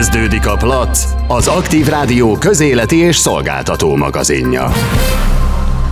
Kezdődik 0.00 0.46
a 0.46 0.56
Plac, 0.56 1.04
az 1.28 1.46
Aktív 1.46 1.86
Rádió 1.86 2.36
közéleti 2.36 2.96
és 2.96 3.16
szolgáltató 3.16 3.96
magazinja. 3.96 4.72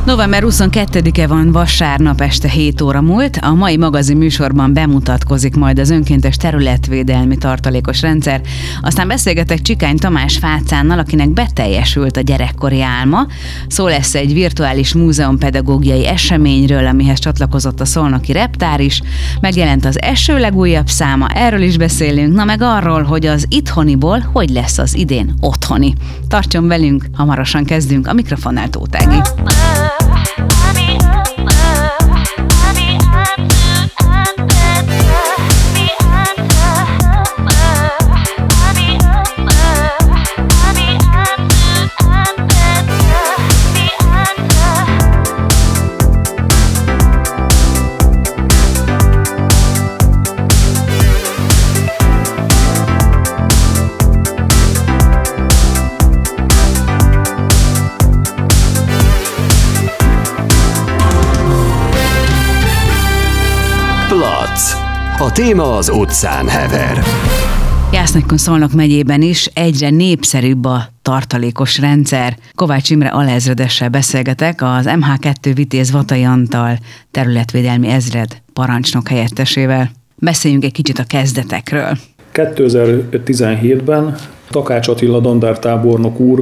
November 0.09 0.43
22-e 0.47 1.27
van 1.27 1.53
vasárnap 1.53 2.21
este 2.21 2.49
7 2.49 2.81
óra 2.81 3.01
múlt. 3.01 3.37
A 3.37 3.55
mai 3.55 3.77
magazin 3.77 4.17
műsorban 4.17 4.73
bemutatkozik 4.73 5.57
majd 5.57 5.79
az 5.79 5.91
önkéntes 5.91 6.37
területvédelmi 6.37 7.37
tartalékos 7.37 8.01
rendszer. 8.01 8.41
Aztán 8.83 9.09
beszélgetek 9.09 9.63
Csikány 9.63 9.97
Tamás 9.97 10.39
Fácánnal, 10.39 10.99
akinek 10.99 11.29
beteljesült 11.29 12.17
a 12.17 12.21
gyerekkori 12.21 12.83
álma. 12.83 13.27
Szó 13.67 13.87
lesz 13.87 14.15
egy 14.15 14.33
virtuális 14.33 14.95
múzeum 14.95 15.39
pedagógiai 15.39 16.07
eseményről, 16.07 16.87
amihez 16.87 17.19
csatlakozott 17.19 17.81
a 17.81 17.85
Szolnoki 17.85 18.33
Reptár 18.33 18.81
is. 18.81 19.03
Megjelent 19.41 19.85
az 19.85 20.01
eső 20.01 20.39
legújabb 20.39 20.89
száma, 20.89 21.27
erről 21.35 21.63
is 21.63 21.77
beszélünk, 21.77 22.35
na 22.35 22.45
meg 22.45 22.63
arról, 22.63 23.03
hogy 23.03 23.27
az 23.27 23.47
itthoniból 23.49 24.29
hogy 24.33 24.51
lesz 24.51 24.79
az 24.79 24.95
idén 24.95 25.35
otthoni. 25.41 25.95
Tartson 26.29 26.67
velünk, 26.67 27.05
hamarosan 27.13 27.65
kezdünk 27.65 28.07
a 28.07 28.13
mikrofonnál 28.13 28.69
love. 30.07 30.58
Plac. 64.29 64.75
A 65.19 65.33
téma 65.33 65.77
az 65.77 65.89
utcán 65.89 66.49
hever. 66.49 67.05
Jásznagykon 67.93 68.39
Szolnok 68.39 68.73
megyében 68.73 69.23
is 69.23 69.47
egyre 69.47 69.91
népszerűbb 69.91 70.65
a 70.65 70.89
tartalékos 71.03 71.79
rendszer. 71.79 72.37
Kovács 72.55 72.91
Imre 72.91 73.09
alezredessel 73.09 73.89
beszélgetek 73.89 74.63
az 74.63 74.87
MH2 74.89 75.51
Vitéz 75.55 75.91
Vatai 75.91 76.25
Antal 76.25 76.79
területvédelmi 77.11 77.89
ezred 77.89 78.43
parancsnok 78.53 79.09
helyettesével. 79.09 79.91
Beszéljünk 80.17 80.65
egy 80.65 80.73
kicsit 80.73 80.99
a 80.99 81.05
kezdetekről. 81.05 81.99
2017-ben 82.35 84.15
Takács 84.51 84.89
Attila 84.89 85.21
dandártábornok 85.21 86.21
úr 86.21 86.41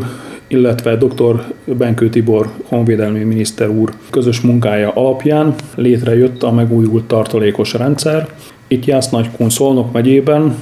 illetve 0.48 0.97
dr. 0.97 1.45
Benkő 1.65 2.09
Tibor 2.09 2.51
honvédelmi 2.65 3.23
miniszter 3.23 3.69
úr 3.69 3.92
közös 4.11 4.41
munkája 4.41 4.91
alapján 4.95 5.55
létrejött 5.75 6.42
a 6.42 6.53
megújult 6.53 7.05
tartalékos 7.05 7.73
rendszer. 7.73 8.29
Itt 8.69 8.84
Jásznagykun 8.84 9.51
Szolnok 9.51 9.92
megyében 9.92 10.57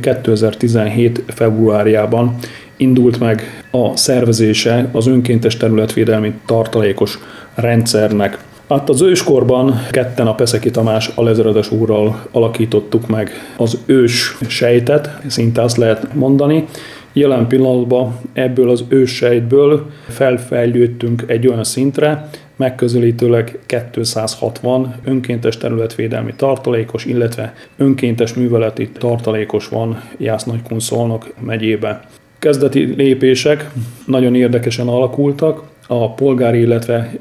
2017. 0.00 1.22
februárjában 1.26 2.34
indult 2.76 3.20
meg 3.20 3.64
a 3.70 3.96
szervezése 3.96 4.88
az 4.92 5.06
önkéntes 5.06 5.56
területvédelmi 5.56 6.32
tartalékos 6.46 7.18
rendszernek. 7.54 8.38
Hát 8.68 8.88
az 8.88 9.00
őskorban 9.00 9.74
ketten 9.90 10.26
a 10.26 10.34
Peszeki 10.34 10.70
Tamás 10.70 11.10
alezredes 11.14 11.70
úrral 11.70 12.26
alakítottuk 12.30 13.06
meg 13.06 13.30
az 13.56 13.78
ős 13.86 14.36
sejtet, 14.46 15.10
szinte 15.26 15.62
azt 15.62 15.76
lehet 15.76 16.14
mondani, 16.14 16.64
Jelen 17.12 17.46
pillanatban 17.46 18.18
ebből 18.32 18.70
az 18.70 18.84
őssejtből 18.88 19.90
felfejlődtünk 20.08 21.24
egy 21.26 21.46
olyan 21.46 21.64
szintre, 21.64 22.28
megközelítőleg 22.56 23.58
260 23.90 24.94
önkéntes 25.04 25.56
területvédelmi 25.56 26.34
tartalékos, 26.36 27.04
illetve 27.04 27.54
önkéntes 27.76 28.34
műveleti 28.34 28.88
tartalékos 28.88 29.68
van 29.68 30.02
Jásznagykun 30.16 30.80
Szolnok 30.80 31.34
megyébe. 31.40 32.00
Kezdeti 32.38 32.94
lépések 32.96 33.70
nagyon 34.06 34.34
érdekesen 34.34 34.88
alakultak, 34.88 35.62
a 35.90 36.14
polgári, 36.14 36.60
illetve 36.60 37.12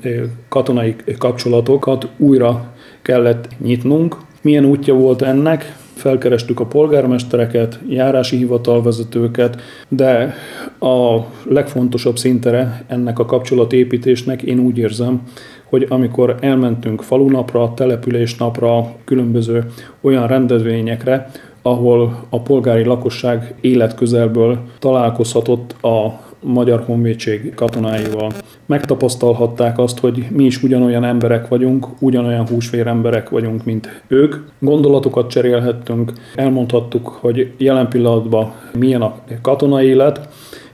katonai 0.49 0.95
kapcsolatokat 1.17 2.07
újra 2.17 2.73
kellett 3.01 3.47
nyitnunk. 3.57 4.15
Milyen 4.41 4.65
útja 4.65 4.93
volt 4.93 5.21
ennek? 5.21 5.75
felkerestük 5.97 6.59
a 6.59 6.65
polgármestereket, 6.65 7.79
járási 7.89 8.37
hivatalvezetőket, 8.37 9.61
de 9.87 10.33
a 10.79 11.17
legfontosabb 11.43 12.17
szintere 12.17 12.83
ennek 12.87 13.19
a 13.19 13.25
kapcsolatépítésnek 13.25 14.41
én 14.41 14.59
úgy 14.59 14.77
érzem, 14.77 15.21
hogy 15.63 15.85
amikor 15.89 16.35
elmentünk 16.39 17.01
falunapra, 17.01 17.73
településnapra, 17.75 18.95
különböző 19.05 19.65
olyan 20.01 20.27
rendezvényekre, 20.27 21.29
ahol 21.61 22.25
a 22.29 22.41
polgári 22.41 22.83
lakosság 22.83 23.53
életközelből 23.61 24.59
találkozhatott 24.79 25.83
a 25.83 26.19
Magyar 26.41 26.83
Honvédség 26.85 27.53
katonáival. 27.53 28.31
Megtapasztalhatták 28.65 29.77
azt, 29.77 29.99
hogy 29.99 30.25
mi 30.29 30.43
is 30.43 30.63
ugyanolyan 30.63 31.03
emberek 31.03 31.47
vagyunk, 31.47 31.87
ugyanolyan 31.99 32.47
húsvér 32.47 32.87
emberek 32.87 33.29
vagyunk, 33.29 33.63
mint 33.63 34.01
ők. 34.07 34.35
Gondolatokat 34.59 35.29
cserélhettünk, 35.29 36.11
elmondhattuk, 36.35 37.07
hogy 37.07 37.53
jelen 37.57 37.89
pillanatban 37.89 38.53
milyen 38.73 39.01
a 39.01 39.15
katonai 39.41 39.87
élet, 39.87 40.29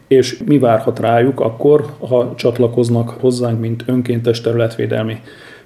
és 0.07 0.38
mi 0.46 0.59
várhat 0.59 1.00
rájuk 1.00 1.40
akkor, 1.40 1.85
ha 2.09 2.34
csatlakoznak 2.35 3.09
hozzánk, 3.09 3.59
mint 3.59 3.84
önkéntes 3.85 4.41
területvédelmi 4.41 5.18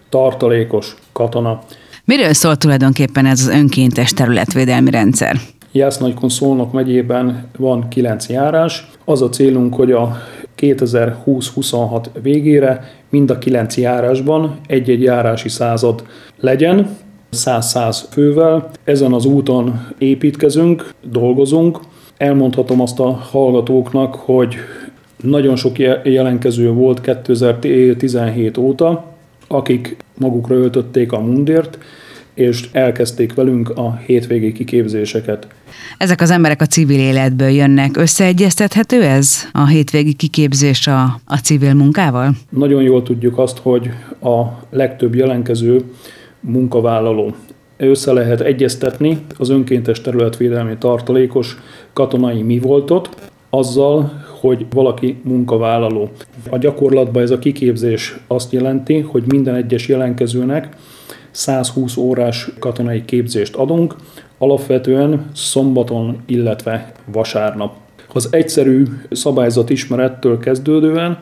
tartalékos 0.09 0.96
katona. 1.12 1.59
Miről 2.06 2.34
szól 2.34 2.56
tulajdonképpen 2.56 3.25
ez 3.25 3.40
az 3.40 3.47
önkéntes 3.47 4.14
területvédelmi 4.14 4.91
rendszer? 4.91 5.35
Jásznagykon 5.77 6.29
Szolnok 6.29 6.71
megyében 6.71 7.45
van 7.57 7.88
kilenc 7.88 8.29
járás. 8.29 8.88
Az 9.05 9.21
a 9.21 9.29
célunk, 9.29 9.75
hogy 9.75 9.91
a 9.91 10.17
2020-26 10.57 12.05
végére 12.21 12.83
mind 13.09 13.29
a 13.29 13.38
kilenc 13.38 13.77
járásban 13.77 14.59
egy-egy 14.67 15.01
járási 15.01 15.49
század 15.49 16.03
legyen, 16.39 16.97
100-100 17.31 17.97
fővel. 18.09 18.69
Ezen 18.83 19.13
az 19.13 19.25
úton 19.25 19.87
építkezünk, 19.97 20.93
dolgozunk. 21.11 21.79
Elmondhatom 22.17 22.81
azt 22.81 22.99
a 22.99 23.11
hallgatóknak, 23.11 24.16
hogy 24.16 24.55
nagyon 25.21 25.55
sok 25.55 25.77
jelenkező 26.03 26.71
volt 26.71 27.01
2017 27.01 28.57
óta, 28.57 29.05
akik 29.47 29.97
magukra 30.17 30.55
öltötték 30.55 31.11
a 31.11 31.19
mundért, 31.19 31.77
és 32.37 32.69
elkezdték 32.71 33.33
velünk 33.33 33.69
a 33.69 33.95
hétvégi 34.05 34.51
kiképzéseket. 34.51 35.47
Ezek 35.97 36.21
az 36.21 36.31
emberek 36.31 36.61
a 36.61 36.65
civil 36.65 36.99
életből 36.99 37.47
jönnek. 37.47 37.97
Összeegyeztethető 37.97 39.03
ez 39.03 39.47
a 39.51 39.67
hétvégi 39.67 40.13
kiképzés 40.13 40.87
a, 40.87 41.19
a 41.25 41.37
civil 41.37 41.73
munkával? 41.73 42.31
Nagyon 42.49 42.81
jól 42.81 43.03
tudjuk 43.03 43.37
azt, 43.37 43.57
hogy 43.57 43.89
a 44.21 44.41
legtöbb 44.69 45.15
jelenkező 45.15 45.81
munkavállaló. 46.39 47.35
Össze 47.77 48.11
lehet 48.13 48.41
egyeztetni 48.41 49.17
az 49.37 49.49
önkéntes 49.49 50.01
területvédelmi 50.01 50.77
tartalékos 50.77 51.57
katonai 51.93 52.41
mi 52.41 52.59
voltot, 52.59 53.09
azzal, 53.49 54.25
hogy 54.39 54.65
valaki 54.69 55.17
munkavállaló. 55.23 56.09
A 56.49 56.57
gyakorlatban 56.57 57.23
ez 57.23 57.31
a 57.31 57.39
kiképzés 57.39 58.17
azt 58.27 58.51
jelenti, 58.51 58.99
hogy 58.99 59.23
minden 59.27 59.55
egyes 59.55 59.87
jelenkezőnek 59.87 60.69
120 61.37 61.97
órás 61.97 62.49
katonai 62.59 63.05
képzést 63.05 63.55
adunk, 63.55 63.95
alapvetően 64.37 65.29
szombaton, 65.34 66.17
illetve 66.25 66.91
vasárnap. 67.05 67.75
Az 68.13 68.28
egyszerű 68.31 68.84
szabályzat 69.11 69.69
ismerettől 69.69 70.39
kezdődően 70.39 71.17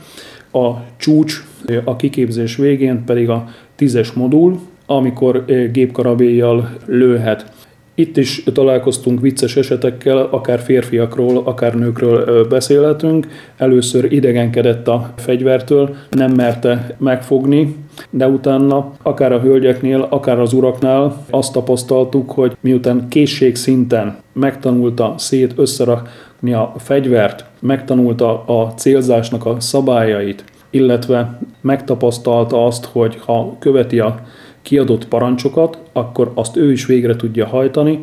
a 0.51 0.69
csúcs 0.97 1.43
a 1.83 1.95
kiképzés 1.95 2.55
végén 2.55 3.03
pedig 3.05 3.29
a 3.29 3.47
tízes 3.75 4.11
modul, 4.11 4.59
amikor 4.85 5.45
gépkarabéjjal 5.71 6.69
lőhet. 6.85 7.51
Itt 7.97 8.17
is 8.17 8.43
találkoztunk 8.53 9.21
vicces 9.21 9.55
esetekkel, 9.55 10.17
akár 10.17 10.59
férfiakról, 10.59 11.41
akár 11.45 11.75
nőkről 11.75 12.47
beszélhetünk. 12.47 13.27
Először 13.57 14.11
idegenkedett 14.11 14.87
a 14.87 15.13
fegyvertől, 15.15 15.95
nem 16.09 16.31
merte 16.31 16.95
megfogni, 16.97 17.75
de 18.09 18.27
utána 18.27 18.91
akár 19.01 19.31
a 19.31 19.39
hölgyeknél, 19.39 20.07
akár 20.09 20.39
az 20.39 20.53
uraknál 20.53 21.25
azt 21.29 21.53
tapasztaltuk, 21.53 22.31
hogy 22.31 22.57
miután 22.59 23.07
készségszinten 23.09 24.17
megtanulta 24.33 25.13
szét 25.17 25.53
összerakni 25.55 26.53
a 26.53 26.73
fegyvert, 26.77 27.45
megtanulta 27.59 28.43
a 28.45 28.73
célzásnak 28.73 29.45
a 29.45 29.59
szabályait, 29.59 30.43
illetve 30.69 31.39
megtapasztalta 31.61 32.65
azt, 32.65 32.85
hogy 32.85 33.17
ha 33.25 33.55
követi 33.59 33.99
a 33.99 34.19
kiadott 34.65 35.07
parancsokat, 35.07 35.77
akkor 35.93 36.31
azt 36.33 36.57
ő 36.57 36.71
is 36.71 36.85
végre 36.85 37.15
tudja 37.15 37.45
hajtani, 37.45 37.99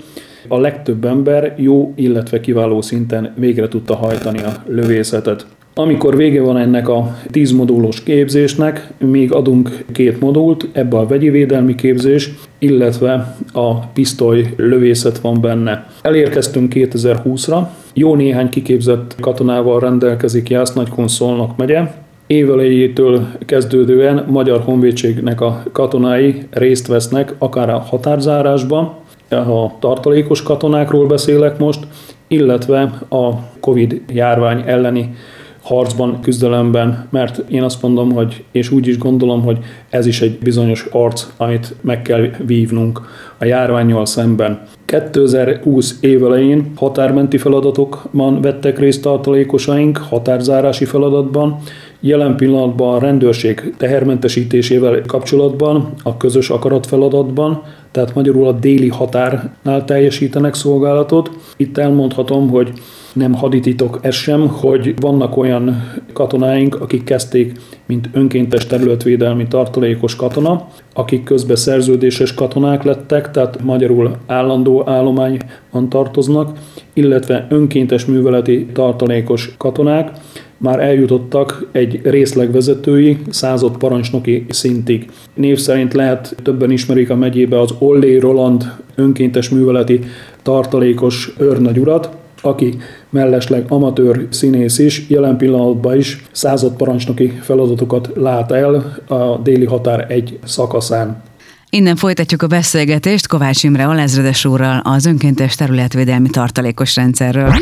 a 0.49 0.59
legtöbb 0.59 1.05
ember 1.05 1.55
jó, 1.57 1.93
illetve 1.97 2.41
kiváló 2.41 2.81
szinten 2.81 3.33
végre 3.37 3.69
tudta 3.69 3.95
hajtani 3.95 4.43
a 4.43 4.63
lövészetet. 4.67 5.47
Amikor 5.75 6.17
vége 6.17 6.43
van 6.43 6.57
ennek 6.57 6.89
a 6.89 7.17
10 7.31 7.51
modulós 7.51 8.03
képzésnek, 8.03 8.89
még 8.99 9.33
adunk 9.33 9.85
két 9.93 10.21
modult, 10.21 10.69
ebbe 10.73 10.97
a 10.97 11.07
vegyi 11.07 11.31
védelmi 11.31 11.75
képzés, 11.75 12.31
illetve 12.59 13.37
a 13.53 13.79
pisztoly 13.79 14.55
lövészet 14.57 15.19
van 15.19 15.41
benne. 15.41 15.87
Elérkeztünk 16.03 16.73
2020-ra, 16.75 17.67
jó 17.95 18.15
néhány 18.15 18.49
kiképzett 18.49 19.17
katonával 19.21 19.81
rendelkezik 19.81 20.49
Jász 20.49 20.73
Nagykon 20.73 21.09
Szolnok 21.09 21.57
megye, 21.57 21.91
évelejétől 22.33 23.27
kezdődően 23.47 24.25
Magyar 24.29 24.61
Honvédségnek 24.61 25.41
a 25.41 25.63
katonái 25.73 26.43
részt 26.51 26.87
vesznek 26.87 27.35
akár 27.39 27.71
a 27.71 27.79
határzárásban, 27.79 28.95
a 29.29 29.79
tartalékos 29.79 30.43
katonákról 30.43 31.07
beszélek 31.07 31.59
most, 31.59 31.87
illetve 32.29 32.81
a 33.09 33.31
Covid 33.61 34.01
járvány 34.13 34.63
elleni 34.67 35.15
harcban, 35.63 36.21
küzdelemben, 36.21 37.07
mert 37.11 37.39
én 37.49 37.63
azt 37.63 37.83
mondom, 37.83 38.13
hogy, 38.13 38.45
és 38.53 38.71
úgy 38.71 38.87
is 38.87 38.99
gondolom, 38.99 39.43
hogy 39.43 39.59
ez 39.89 40.07
is 40.07 40.21
egy 40.21 40.39
bizonyos 40.39 40.87
harc, 40.91 41.27
amit 41.37 41.75
meg 41.81 42.03
kell 42.03 42.31
vívnunk 42.47 43.01
a 43.39 43.45
járványjal 43.45 44.07
szemben. 44.07 44.63
2020 44.85 45.99
év 46.01 46.25
elején 46.25 46.73
határmenti 46.77 47.39
feladatokban 47.39 48.41
vettek 48.41 48.79
részt 48.79 49.03
tartalékosaink, 49.03 49.97
határzárási 49.97 50.85
feladatban, 50.85 51.59
Jelen 52.05 52.37
pillanatban 52.37 52.95
a 52.95 52.99
rendőrség 52.99 53.75
tehermentesítésével 53.77 55.03
kapcsolatban, 55.07 55.93
a 56.03 56.17
közös 56.17 56.51
akarat 56.51 56.87
feladatban, 56.87 57.63
tehát 57.91 58.15
magyarul 58.15 58.47
a 58.47 58.53
déli 58.53 58.89
határnál 58.89 59.85
teljesítenek 59.85 60.55
szolgálatot. 60.55 61.31
Itt 61.57 61.79
elmondhatom, 61.79 62.49
hogy 62.49 62.73
nem 63.15 63.33
hadititok 63.35 63.99
ez 64.03 64.15
sem, 64.15 64.49
hogy 64.49 64.95
vannak 65.01 65.37
olyan 65.37 65.93
katonáink, 66.13 66.81
akik 66.81 67.05
kezdték, 67.05 67.53
mint 67.87 68.09
önkéntes 68.13 68.67
területvédelmi 68.67 69.47
tartalékos 69.49 70.17
katona, 70.17 70.69
akik 70.95 71.25
közben 71.25 71.57
szerződéses 71.57 72.35
katonák 72.35 72.83
lettek, 72.83 73.31
tehát 73.31 73.63
magyarul 73.63 74.17
állandó 74.27 74.89
állományban 74.89 75.89
tartoznak, 75.89 76.59
illetve 76.93 77.47
önkéntes 77.51 78.05
műveleti 78.05 78.67
tartalékos 78.73 79.55
katonák, 79.59 80.11
már 80.57 80.81
eljutottak 80.81 81.69
egy 81.73 82.01
részlegvezetői, 82.03 83.19
század 83.29 83.77
parancsnoki 83.77 84.47
szintig. 84.49 85.11
Név 85.35 85.59
szerint 85.59 85.95
lehet, 85.95 86.37
többen 86.43 86.71
ismerik 86.71 87.11
a 87.11 87.15
megyébe 87.15 87.61
az 87.61 87.75
Ollé 87.79 88.17
Roland 88.17 88.73
önkéntes 88.95 89.49
műveleti 89.49 90.01
tartalékos 90.43 91.35
őrnagyurat, 91.39 92.11
aki 92.43 92.75
mellesleg 93.13 93.65
amatőr 93.69 94.27
színész 94.31 94.79
is, 94.79 95.09
jelen 95.09 95.37
pillanatban 95.37 95.97
is 95.97 96.23
század 96.31 96.77
parancsnoki 96.77 97.39
feladatokat 97.43 98.11
lát 98.15 98.53
el 98.53 98.75
a 99.07 99.39
déli 99.43 99.65
határ 99.65 100.07
egy 100.09 100.39
szakaszán. 100.45 101.23
Innen 101.71 101.97
folytatjuk 101.97 102.43
a 102.43 102.47
beszélgetést 102.47 103.27
Kovács 103.27 103.63
Imre 103.63 103.87
alezredes 103.87 104.45
úrral 104.45 104.81
az 104.85 105.07
önkéntes 105.07 105.55
területvédelmi 105.55 106.31
tartalékos 106.31 106.97
rendszerről. 106.97 107.55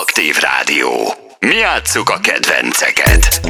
Aktív 0.00 0.34
Rádió. 0.40 0.88
Mi 1.40 1.54
játsszuk 1.54 2.08
a 2.08 2.18
kedvenceket. 2.22 3.40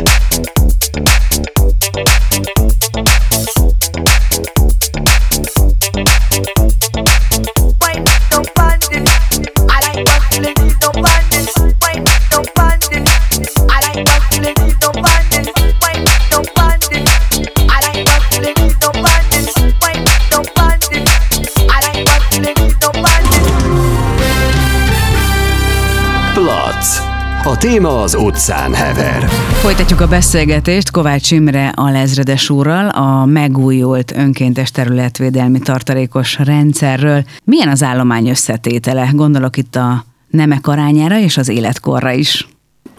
Téma 27.63 28.03
az 28.03 28.15
utcán 28.15 28.73
hever. 28.73 29.23
Folytatjuk 29.63 30.01
a 30.01 30.07
beszélgetést 30.07 30.91
Kovács 30.91 31.31
Imre 31.31 31.73
alezredes 31.75 32.51
úrral 32.51 32.89
a 32.89 33.25
megújult 33.25 34.13
önkéntes 34.17 34.71
területvédelmi 34.71 35.59
tartalékos 35.59 36.39
rendszerről. 36.39 37.23
Milyen 37.45 37.69
az 37.69 37.83
állomány 37.83 38.29
összetétele? 38.29 39.11
Gondolok 39.13 39.57
itt 39.57 39.77
a 39.77 40.05
nemek 40.31 40.67
arányára 40.67 41.19
és 41.19 41.37
az 41.37 41.49
életkorra 41.49 42.13
is. 42.13 42.49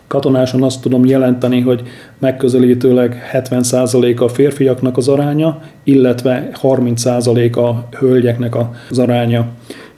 Katonáson 0.08 0.64
azt 0.64 0.82
tudom 0.82 1.06
jelenteni, 1.06 1.62
hogy 1.62 1.82
megközelítőleg 2.20 3.30
70% 3.34 4.20
a 4.20 4.28
férfiaknak 4.28 4.98
az 4.98 5.08
aránya, 5.08 5.62
illetve 5.84 6.50
30% 6.62 7.56
a 7.56 7.88
hölgyeknek 7.98 8.56
az 8.90 9.00
aránya. 9.00 9.46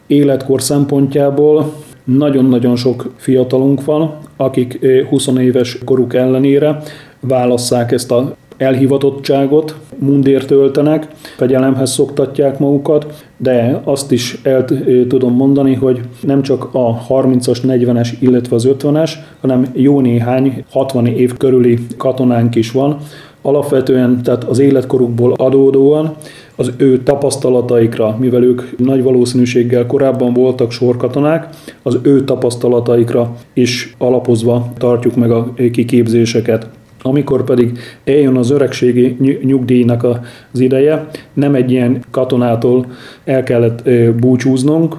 Életkor 0.07 0.61
szempontjából 0.61 1.73
nagyon-nagyon 2.05 2.75
sok 2.75 3.13
fiatalunk 3.15 3.85
van, 3.85 4.17
akik 4.37 4.79
20 5.09 5.27
éves 5.27 5.77
koruk 5.85 6.13
ellenére 6.13 6.81
válasszák 7.19 7.91
ezt 7.91 8.11
a 8.11 8.35
elhivatottságot, 8.57 9.75
mundért 9.97 10.47
töltenek, 10.47 11.07
fegyelemhez 11.37 11.91
szoktatják 11.91 12.59
magukat, 12.59 13.25
de 13.37 13.81
azt 13.83 14.11
is 14.11 14.39
el 14.43 14.65
tudom 15.07 15.35
mondani, 15.35 15.73
hogy 15.73 16.01
nem 16.21 16.41
csak 16.41 16.69
a 16.73 17.05
30-as, 17.09 17.57
40-es, 17.63 18.09
illetve 18.19 18.55
az 18.55 18.67
50-es, 18.79 19.11
hanem 19.41 19.65
jó 19.73 19.99
néhány 19.99 20.65
60 20.71 21.05
év 21.05 21.37
körüli 21.37 21.79
katonánk 21.97 22.55
is 22.55 22.71
van. 22.71 22.97
Alapvetően, 23.45 24.23
tehát 24.23 24.43
az 24.43 24.59
életkorukból 24.59 25.33
adódóan 25.33 26.15
az 26.55 26.71
ő 26.77 27.03
tapasztalataikra, 27.03 28.17
mivel 28.19 28.43
ők 28.43 28.61
nagy 28.77 29.03
valószínűséggel 29.03 29.85
korábban 29.85 30.33
voltak 30.33 30.71
sorkatonák, 30.71 31.49
az 31.83 31.99
ő 32.01 32.23
tapasztalataikra 32.23 33.35
is 33.53 33.95
alapozva 33.97 34.73
tartjuk 34.77 35.15
meg 35.15 35.31
a 35.31 35.53
kiképzéseket. 35.71 36.69
Amikor 37.01 37.43
pedig 37.43 37.77
eljön 38.03 38.35
az 38.35 38.49
öregségi 38.49 39.17
nyugdíjnak 39.43 40.03
az 40.51 40.59
ideje, 40.59 41.07
nem 41.33 41.55
egy 41.55 41.71
ilyen 41.71 42.03
katonától 42.11 42.85
el 43.23 43.43
kellett 43.43 43.89
búcsúznunk, 44.19 44.95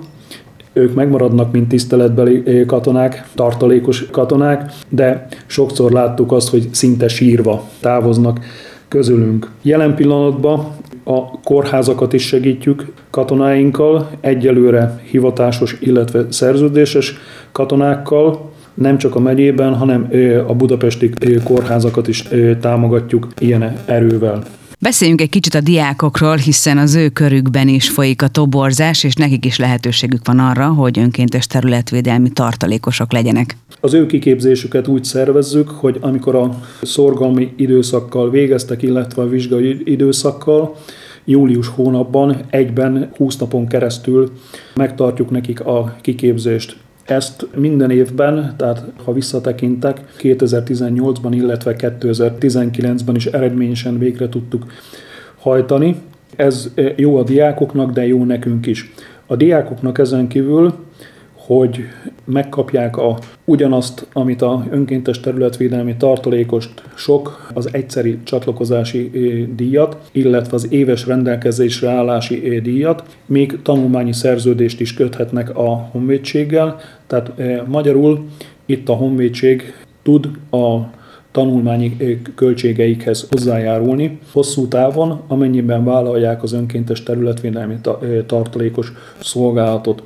ők 0.76 0.94
megmaradnak, 0.94 1.52
mint 1.52 1.68
tiszteletbeli 1.68 2.64
katonák, 2.66 3.28
tartalékos 3.34 4.06
katonák, 4.10 4.72
de 4.88 5.26
sokszor 5.46 5.92
láttuk 5.92 6.32
azt, 6.32 6.48
hogy 6.48 6.68
szinte 6.70 7.08
sírva 7.08 7.68
távoznak 7.80 8.40
közülünk. 8.88 9.50
Jelen 9.62 9.94
pillanatban 9.94 10.66
a 11.04 11.40
kórházakat 11.40 12.12
is 12.12 12.26
segítjük 12.26 12.86
katonáinkkal, 13.10 14.10
egyelőre 14.20 15.00
hivatásos, 15.10 15.76
illetve 15.80 16.26
szerződéses 16.28 17.14
katonákkal, 17.52 18.50
nem 18.74 18.98
csak 18.98 19.14
a 19.14 19.20
megyében, 19.20 19.74
hanem 19.74 20.08
a 20.46 20.54
budapesti 20.54 21.10
kórházakat 21.44 22.08
is 22.08 22.28
támogatjuk 22.60 23.26
ilyen 23.38 23.76
erővel. 23.84 24.42
Beszéljünk 24.78 25.20
egy 25.20 25.28
kicsit 25.28 25.54
a 25.54 25.60
diákokról, 25.60 26.36
hiszen 26.36 26.78
az 26.78 26.94
ő 26.94 27.08
körükben 27.08 27.68
is 27.68 27.88
folyik 27.88 28.22
a 28.22 28.28
toborzás, 28.28 29.04
és 29.04 29.14
nekik 29.14 29.44
is 29.44 29.58
lehetőségük 29.58 30.26
van 30.26 30.38
arra, 30.38 30.66
hogy 30.66 30.98
önkéntes 30.98 31.46
területvédelmi 31.46 32.30
tartalékosok 32.30 33.12
legyenek. 33.12 33.56
Az 33.80 33.94
ő 33.94 34.06
kiképzésüket 34.06 34.88
úgy 34.88 35.04
szervezzük, 35.04 35.68
hogy 35.68 35.98
amikor 36.00 36.34
a 36.34 36.58
szorgalmi 36.82 37.52
időszakkal 37.56 38.30
végeztek, 38.30 38.82
illetve 38.82 39.22
a 39.22 39.28
vizsgai 39.28 39.80
időszakkal, 39.84 40.76
július 41.24 41.68
hónapban 41.68 42.44
egyben 42.50 43.10
20 43.16 43.36
napon 43.36 43.66
keresztül 43.66 44.32
megtartjuk 44.74 45.30
nekik 45.30 45.60
a 45.60 45.96
kiképzést. 46.00 46.76
Ezt 47.06 47.46
minden 47.56 47.90
évben, 47.90 48.54
tehát 48.56 48.84
ha 49.04 49.12
visszatekintek, 49.12 50.00
2018-ban, 50.18 51.30
illetve 51.30 51.76
2019-ben 51.78 53.14
is 53.14 53.26
eredményesen 53.26 53.98
végre 53.98 54.28
tudtuk 54.28 54.66
hajtani. 55.38 55.96
Ez 56.36 56.70
jó 56.96 57.16
a 57.16 57.22
diákoknak, 57.22 57.92
de 57.92 58.06
jó 58.06 58.24
nekünk 58.24 58.66
is. 58.66 58.92
A 59.26 59.36
diákoknak 59.36 59.98
ezen 59.98 60.28
kívül 60.28 60.74
hogy 61.46 61.80
megkapják 62.24 62.96
a, 62.96 63.18
ugyanazt, 63.44 64.06
amit 64.12 64.42
a 64.42 64.64
önkéntes 64.70 65.20
területvédelmi 65.20 65.96
tartalékost 65.96 66.82
sok, 66.94 67.50
az 67.54 67.68
egyszeri 67.72 68.18
csatlakozási 68.22 69.10
díjat, 69.56 69.96
illetve 70.12 70.54
az 70.54 70.72
éves 70.72 71.06
rendelkezésre 71.06 71.88
állási 71.88 72.60
díjat, 72.60 73.02
még 73.26 73.58
tanulmányi 73.62 74.12
szerződést 74.12 74.80
is 74.80 74.94
köthetnek 74.94 75.56
a 75.56 75.74
honvédséggel, 75.74 76.80
tehát 77.06 77.32
magyarul 77.66 78.24
itt 78.66 78.88
a 78.88 78.92
honvédség 78.92 79.74
tud 80.02 80.28
a 80.50 80.76
tanulmányi 81.30 82.20
költségeikhez 82.34 83.26
hozzájárulni. 83.30 84.18
Hosszú 84.32 84.68
távon, 84.68 85.20
amennyiben 85.28 85.84
vállalják 85.84 86.42
az 86.42 86.52
önkéntes 86.52 87.02
területvédelmi 87.02 87.76
tartalékos 88.26 88.92
szolgálatot. 89.18 90.02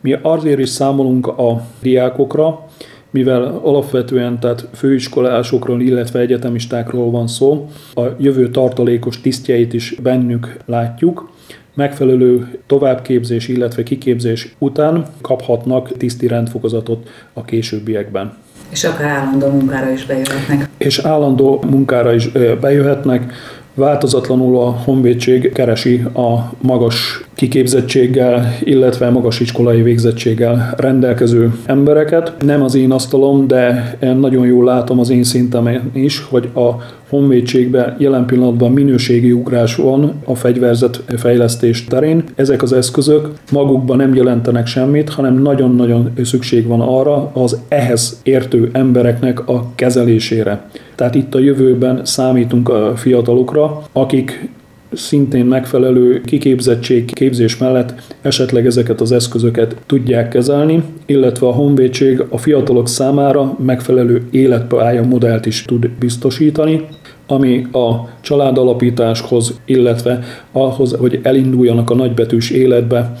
Mi 0.00 0.18
azért 0.22 0.58
is 0.58 0.68
számolunk 0.68 1.26
a 1.26 1.66
diákokra, 1.82 2.66
mivel 3.10 3.60
alapvetően 3.62 4.40
tehát 4.40 4.68
főiskolásokról, 4.72 5.80
illetve 5.80 6.20
egyetemistákról 6.20 7.10
van 7.10 7.26
szó, 7.26 7.68
a 7.94 8.02
jövő 8.18 8.50
tartalékos 8.50 9.20
tisztjeit 9.20 9.72
is 9.72 9.94
bennük 10.02 10.56
látjuk, 10.66 11.31
megfelelő 11.74 12.58
továbbképzés, 12.66 13.48
illetve 13.48 13.82
kiképzés 13.82 14.54
után 14.58 15.06
kaphatnak 15.20 15.96
tiszti 15.96 16.26
rendfokozatot 16.26 17.08
a 17.32 17.44
későbbiekben. 17.44 18.36
És 18.70 18.84
akár 18.84 19.10
állandó 19.10 19.48
munkára 19.48 19.90
is 19.90 20.06
bejöhetnek. 20.06 20.68
És 20.78 20.98
állandó 20.98 21.64
munkára 21.70 22.12
is 22.14 22.28
bejöhetnek. 22.60 23.32
Változatlanul 23.74 24.58
a 24.58 24.70
honvédség 24.70 25.52
keresi 25.52 26.00
a 26.14 26.52
magas 26.60 27.24
kiképzettséggel, 27.42 28.58
illetve 28.64 29.10
magas 29.10 29.40
iskolai 29.40 29.82
végzettséggel 29.82 30.74
rendelkező 30.76 31.52
embereket. 31.66 32.32
Nem 32.44 32.62
az 32.62 32.74
én 32.74 32.90
asztalom, 32.90 33.46
de 33.46 33.96
nagyon 34.00 34.46
jól 34.46 34.64
látom 34.64 34.98
az 34.98 35.10
én 35.10 35.22
szintemen 35.22 35.90
is, 35.92 36.20
hogy 36.20 36.48
a 36.54 36.70
honvédségben 37.08 37.96
jelen 37.98 38.26
pillanatban 38.26 38.72
minőségi 38.72 39.32
ugrás 39.32 39.76
van 39.76 40.12
a 40.24 40.34
fegyverzet 40.34 41.02
fejlesztés 41.16 41.84
terén. 41.84 42.24
Ezek 42.34 42.62
az 42.62 42.72
eszközök 42.72 43.28
magukban 43.52 43.96
nem 43.96 44.14
jelentenek 44.14 44.66
semmit, 44.66 45.08
hanem 45.08 45.42
nagyon-nagyon 45.42 46.12
szükség 46.24 46.66
van 46.66 46.80
arra 46.80 47.30
az 47.32 47.60
ehhez 47.68 48.20
értő 48.22 48.70
embereknek 48.72 49.48
a 49.48 49.72
kezelésére. 49.74 50.66
Tehát 50.94 51.14
itt 51.14 51.34
a 51.34 51.38
jövőben 51.38 52.00
számítunk 52.04 52.68
a 52.68 52.92
fiatalokra, 52.96 53.82
akik 53.92 54.48
szintén 54.94 55.44
megfelelő 55.44 56.20
kiképzettség, 56.20 57.12
képzés 57.12 57.56
mellett 57.56 57.94
esetleg 58.20 58.66
ezeket 58.66 59.00
az 59.00 59.12
eszközöket 59.12 59.76
tudják 59.86 60.28
kezelni, 60.28 60.82
illetve 61.06 61.46
a 61.46 61.52
honvédség 61.52 62.24
a 62.28 62.38
fiatalok 62.38 62.88
számára 62.88 63.56
megfelelő 63.64 64.22
életpálya 64.30 65.02
modellt 65.02 65.46
is 65.46 65.64
tud 65.64 65.88
biztosítani, 65.88 66.86
ami 67.26 67.66
a 67.72 68.08
családalapításhoz, 68.20 69.60
illetve 69.64 70.24
ahhoz, 70.52 70.92
hogy 70.92 71.20
elinduljanak 71.22 71.90
a 71.90 71.94
nagybetűs 71.94 72.50
életbe, 72.50 73.12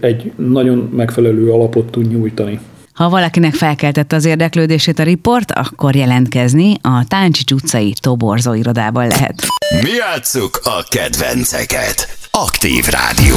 egy 0.00 0.32
nagyon 0.36 0.90
megfelelő 0.96 1.50
alapot 1.50 1.90
tud 1.90 2.10
nyújtani. 2.10 2.58
Ha 2.94 3.08
valakinek 3.08 3.54
felkeltette 3.54 4.16
az 4.16 4.24
érdeklődését 4.24 4.98
a 4.98 5.02
riport, 5.02 5.50
akkor 5.52 5.96
jelentkezni 5.96 6.76
a 6.82 7.04
Táncsics 7.08 7.52
utcai 7.52 7.94
toborzó 8.00 8.52
irodában 8.52 9.06
lehet. 9.06 9.46
Mi 9.82 9.98
a 10.62 10.86
kedvenceket. 10.88 12.18
Aktív 12.30 12.84
Rádió. 12.84 13.36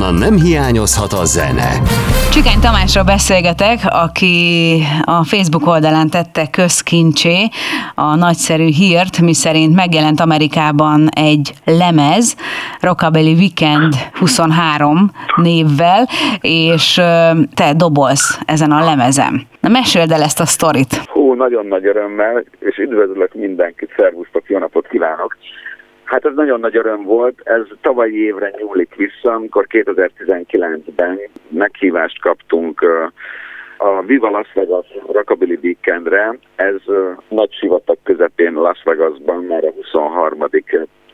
Ahonnan 0.00 0.28
nem 0.28 0.36
hiányozhat 0.36 1.12
a 1.12 1.24
zene. 1.24 1.70
Csikány 2.32 2.60
Tamásról 2.60 3.04
beszélgetek, 3.04 3.78
aki 4.04 4.22
a 5.04 5.24
Facebook 5.24 5.66
oldalán 5.66 6.08
tette 6.10 6.44
közkincsé 6.50 7.38
a 7.94 8.16
nagyszerű 8.16 8.68
hírt, 8.80 9.20
miszerint 9.20 9.74
megjelent 9.74 10.20
Amerikában 10.20 11.08
egy 11.16 11.52
lemez, 11.64 12.36
Rockabilly 12.80 13.34
Weekend 13.34 13.94
23 14.18 15.10
névvel, 15.36 16.08
és 16.40 16.94
te 17.54 17.72
dobolsz 17.76 18.38
ezen 18.46 18.70
a 18.70 18.84
lemezem. 18.84 19.42
Na 19.60 19.68
meséld 19.68 20.10
el 20.10 20.22
ezt 20.22 20.40
a 20.40 20.46
sztorit. 20.46 20.92
Hú, 20.94 21.34
nagyon 21.34 21.66
nagy 21.66 21.86
örömmel, 21.86 22.44
és 22.58 22.76
üdvözlök 22.76 23.34
mindenkit, 23.34 23.90
szervusztok, 23.96 24.42
jó 24.46 24.58
napot 24.58 24.86
kívánok! 24.88 25.36
Hát 26.10 26.24
ez 26.24 26.34
nagyon 26.34 26.60
nagy 26.60 26.76
öröm 26.76 27.02
volt. 27.02 27.40
Ez 27.44 27.62
tavalyi 27.80 28.24
évre 28.24 28.52
nyúlik 28.56 28.94
vissza, 28.94 29.32
amikor 29.32 29.66
2019-ben 29.68 31.20
meghívást 31.48 32.20
kaptunk 32.20 32.80
a 33.78 34.02
Viva 34.02 34.30
Las 34.30 34.52
Vegas 34.54 34.86
Rockabilly 35.12 35.58
Weekendre. 35.62 36.38
Ez 36.56 36.76
nagy 37.28 37.52
sivatag 37.52 37.98
közepén 38.02 38.52
Las 38.52 38.82
Vegasban 38.84 39.44
már 39.44 39.64
a 39.64 39.70
23 39.70 40.38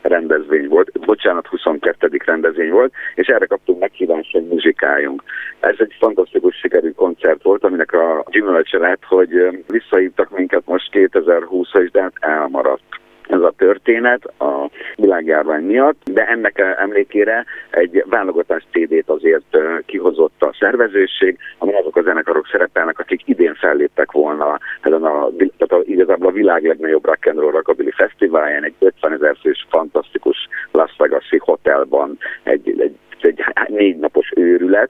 rendezvény 0.01 0.67
volt, 0.67 0.99
bocsánat, 1.05 1.47
22. 1.47 2.09
rendezvény 2.25 2.71
volt, 2.71 2.93
és 3.15 3.27
erre 3.27 3.45
kaptunk 3.45 3.79
meghívást, 3.79 4.31
hogy 4.31 4.47
muzsikáljunk. 4.47 5.23
Ez 5.59 5.75
egy 5.77 5.95
fantasztikus 5.99 6.55
sikerű 6.55 6.91
koncert 6.91 7.43
volt, 7.43 7.63
aminek 7.63 7.93
a 7.93 8.25
gyümölcse 8.29 8.77
lett, 8.77 9.03
hogy 9.03 9.63
visszahívtak 9.67 10.37
minket 10.37 10.63
most 10.65 10.89
2020-ra 10.91 11.81
is, 11.83 11.91
de 11.91 12.01
hát 12.01 12.13
elmaradt 12.19 12.99
ez 13.27 13.41
a 13.41 13.53
történet 13.57 14.25
a 14.25 14.69
világjárvány 14.95 15.63
miatt, 15.63 16.01
de 16.11 16.25
ennek 16.27 16.59
emlékére 16.77 17.45
egy 17.69 18.03
válogatás 18.09 18.65
CD-t 18.71 19.09
azért 19.09 19.57
kihozott 19.85 20.41
a 20.43 20.55
szervezőség, 20.59 21.37
amin 21.57 21.75
azok 21.75 21.95
a 21.95 22.01
zenekarok 22.01 22.47
szerepelnek, 22.51 22.99
akik 22.99 23.21
idén 23.25 23.53
felléptek 23.53 24.11
volna 24.11 24.59
ezen 24.81 25.03
a, 25.03 25.29
tehát 25.37 25.73
a, 25.73 25.81
igazából 25.83 26.27
a 26.27 26.31
világ 26.31 26.63
legnagyobb 26.63 27.05
rock 27.05 27.25
and 27.25 27.39
roll 27.39 27.51
rockabilly 27.51 27.91
fesztiválján, 27.91 28.63
egy 28.63 28.75
50 28.79 29.13
ezer 29.13 29.35
fős 29.41 29.67
fantasztikus 29.69 30.47
Las 30.71 30.95
Vegas-i 30.97 31.37
hotelban, 31.37 32.17
egy, 32.43 32.75
egy 32.79 32.95
egy 33.21 33.43
négy 33.67 33.97
napos 33.97 34.31
őrület, 34.35 34.89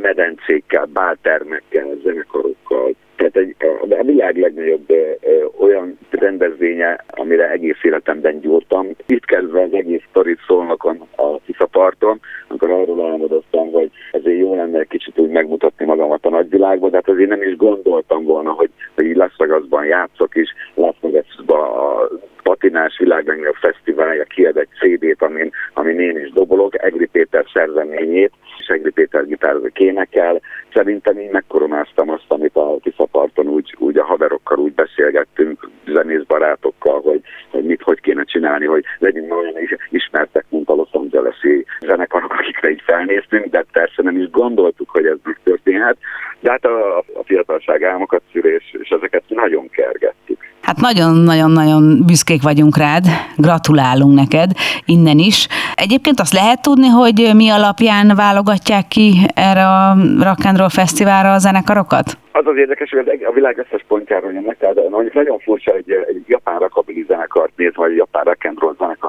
medencékkel, 0.00 0.84
báltermekkel, 0.84 1.86
a 2.61 2.61
világ 4.30 4.54
legnagyobb 4.54 4.90
ö, 4.90 5.44
olyan 5.58 5.98
rendezvénye, 6.10 7.04
amire 7.10 7.50
egész 7.50 7.82
életemben 7.82 8.40
gyúrtam. 8.40 8.88
Itt 9.06 9.24
kezdve 9.24 9.62
az 9.62 9.72
egész 9.72 10.02
sztorit 10.08 10.38
szólnokon 10.46 11.08
a 11.16 11.40
Tiszaparton, 11.46 12.20
amikor 12.48 12.70
arról 12.70 13.10
álmodoztam, 13.10 13.70
hogy 13.70 13.90
ezért 14.12 14.38
jó 14.38 14.54
lenne 14.54 14.84
kicsit 14.84 15.18
úgy 15.18 15.30
megmutatni 15.30 15.84
magamat 15.84 16.26
a 16.26 16.30
nagyvilágban, 16.30 16.90
de 16.90 16.96
hát 16.96 17.08
azért 17.08 17.28
nem 17.28 17.42
is 17.42 17.56
gondoltam 17.56 18.24
volna, 18.24 18.50
hogy, 18.50 18.70
hogy 18.94 19.04
így 19.04 19.16
Las 19.16 19.32
Vegasban 19.36 19.84
játszok 19.84 20.34
is, 20.34 20.54
Las 20.74 20.96
Vegasban 21.00 21.60
a 21.60 22.08
patinás 22.42 22.98
világ 22.98 23.26
legnagyobb 23.26 23.54
fesztiválja 23.54 24.24
kiad 24.24 24.56
egy 24.56 24.68
CD-t, 24.80 25.22
amin, 25.22 25.50
amin 25.74 26.00
én 26.00 26.18
is 26.18 26.30
dobolok, 26.30 26.82
Egri 26.82 27.06
Péter 27.06 27.44
szerzeményét, 27.52 28.32
és 28.58 28.66
Egri 28.66 28.90
Péter 28.90 29.26
gitározik 29.26 29.78
énekel. 29.78 30.40
Szerintem 30.72 31.18
én 31.18 31.28
megkoronáztam 31.32 32.08
azt, 32.08 32.24
amit 32.28 32.56
a 32.56 32.76
Tiszaparton 33.22 33.54
úgy, 33.54 33.74
úgy 33.78 33.98
a 33.98 34.04
haverokkal 34.04 34.58
úgy 34.58 34.72
beszélgettünk, 34.72 35.70
zenész 35.86 36.22
barátokkal, 36.26 37.00
hogy, 37.00 37.20
hogy 37.50 37.64
mit, 37.64 37.82
hogy 37.82 38.00
kéne 38.00 38.24
csinálni, 38.24 38.66
hogy 38.66 38.84
legyünk 38.98 39.34
olyan 39.34 39.58
is 39.62 39.74
ismertek, 39.90 40.44
mint 40.48 40.68
a 40.68 40.74
Los 40.74 40.88
Angeles-i 40.92 41.66
zenekarok, 41.80 42.32
akikre 42.32 42.70
így 42.70 42.82
felnéztünk, 42.84 43.44
de 43.46 43.64
persze 43.72 44.02
nem 44.02 44.16
is 44.16 44.30
gondoltuk, 44.30 44.90
hogy 44.90 45.06
ez 45.06 45.16
megtörténhet. 45.24 45.96
De 46.40 46.50
hát 46.50 46.64
a, 46.64 46.98
a 46.98 47.22
fiatalság 47.24 47.82
álmokat 47.82 48.22
szűrés, 48.32 48.74
és 48.82 48.88
ezeket 48.88 49.22
nagyon 49.28 49.68
kergettük. 49.68 50.38
Hát 50.62 50.80
nagyon-nagyon-nagyon 50.80 52.02
büszkék 52.06 52.42
vagyunk 52.42 52.76
rád, 52.76 53.04
gratulálunk 53.36 54.14
neked 54.14 54.50
innen 54.84 55.18
is. 55.18 55.48
Egyébként 55.74 56.20
azt 56.20 56.32
lehet 56.32 56.62
tudni, 56.62 56.86
hogy 56.86 57.30
mi 57.34 57.50
alapján 57.50 58.12
válogatják 58.16 58.88
ki 58.88 59.12
erre 59.34 59.66
a 59.66 59.96
Rock 60.20 60.44
and 60.44 60.58
Roll 60.58 60.68
Fesztiválra 60.68 61.32
a 61.32 61.38
zenekarokat? 61.38 62.21
Az 62.52 62.58
érdekes, 62.58 62.90
hogy 62.90 63.22
a 63.24 63.32
világ 63.32 63.58
összes 63.58 63.84
pontjáról 63.88 64.32
jönnek, 64.32 64.58
tehát 64.58 64.88
mondjuk 64.88 65.14
nagyon 65.14 65.38
furcsa 65.38 65.74
egy, 65.74 65.90
egy 65.90 66.24
japán 66.26 66.58
rakabili 66.58 67.04
zenekart 67.08 67.52
nézni, 67.56 67.74
vagy 67.76 67.96
japán 67.96 68.24
rock 68.24 68.44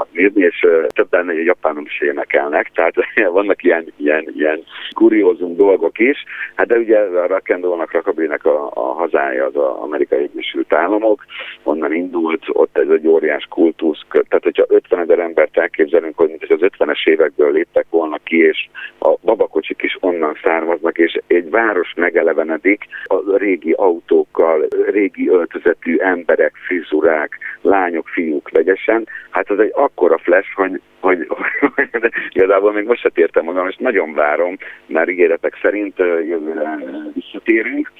zenekart 0.03 0.13
nézni, 0.13 0.43
és 0.43 0.67
többen 0.87 1.33
japánul 1.33 1.85
is 1.85 2.01
énekelnek, 2.01 2.71
tehát 2.73 2.93
vannak 3.31 3.63
ilyen, 3.63 3.93
ilyen, 3.97 4.33
ilyen 4.37 4.63
kuriózum 4.95 5.55
dolgok 5.55 5.99
is. 5.99 6.23
Hát 6.55 6.67
de 6.67 6.77
ugye 6.77 6.99
a 6.99 7.27
rock 7.27 7.49
and 7.49 7.63
rollnak, 7.63 7.91
rakabilinek 7.91 8.45
a, 8.45 8.71
a 8.73 8.93
hazája 8.93 9.45
az 9.45 9.55
az 9.55 9.81
Amerikai 9.81 10.23
Egyesült 10.23 10.73
Államok, 10.73 11.25
onnan 11.63 11.93
indult, 11.93 12.43
ott 12.47 12.77
ez 12.77 12.89
egy 12.89 13.07
óriás 13.07 13.45
kultusz, 13.49 14.01
tehát 14.09 14.43
hogyha 14.43 14.65
50 14.67 14.99
ezer 14.99 15.19
embert 15.19 15.57
elképzelünk, 15.57 16.17
hogy 16.17 16.27
mint 16.27 16.51
az 16.51 16.69
50-es 16.77 17.07
évekből 17.07 17.51
léptek 17.51 17.85
volna 17.89 18.17
ki, 18.23 18.37
és 18.37 18.67
a 18.99 19.15
babakocsik 19.21 19.81
is 19.81 19.97
onnan 19.99 20.37
származnak, 20.43 20.97
és 20.97 21.19
egy 21.27 21.49
város 21.49 21.93
megelevenedik, 21.95 22.83
a 23.03 23.37
régi 23.37 23.71
autókkal, 23.71 24.67
régi 24.91 25.29
öltözetű 25.29 25.97
emberek, 25.97 26.53
frizurák, 26.67 27.37
lányok, 27.63 28.07
fiúk 28.07 28.49
vegyesen, 28.49 29.07
hát 29.29 29.49
az 29.49 29.59
egy 29.59 29.71
akkora 29.73 30.17
flash, 30.17 30.53
hogy, 30.55 30.81
hogy, 30.99 31.27
hogy 31.27 31.87
igazából 32.33 32.73
még 32.73 32.85
most 32.85 33.01
se 33.01 33.09
tértem 33.09 33.43
magam, 33.43 33.67
és 33.67 33.75
nagyon 33.75 34.13
várom, 34.13 34.57
már 34.85 35.09
ígéretek 35.09 35.57
szerint 35.61 35.97
jövőre 35.97 36.77
visszatérünk. 37.13 37.91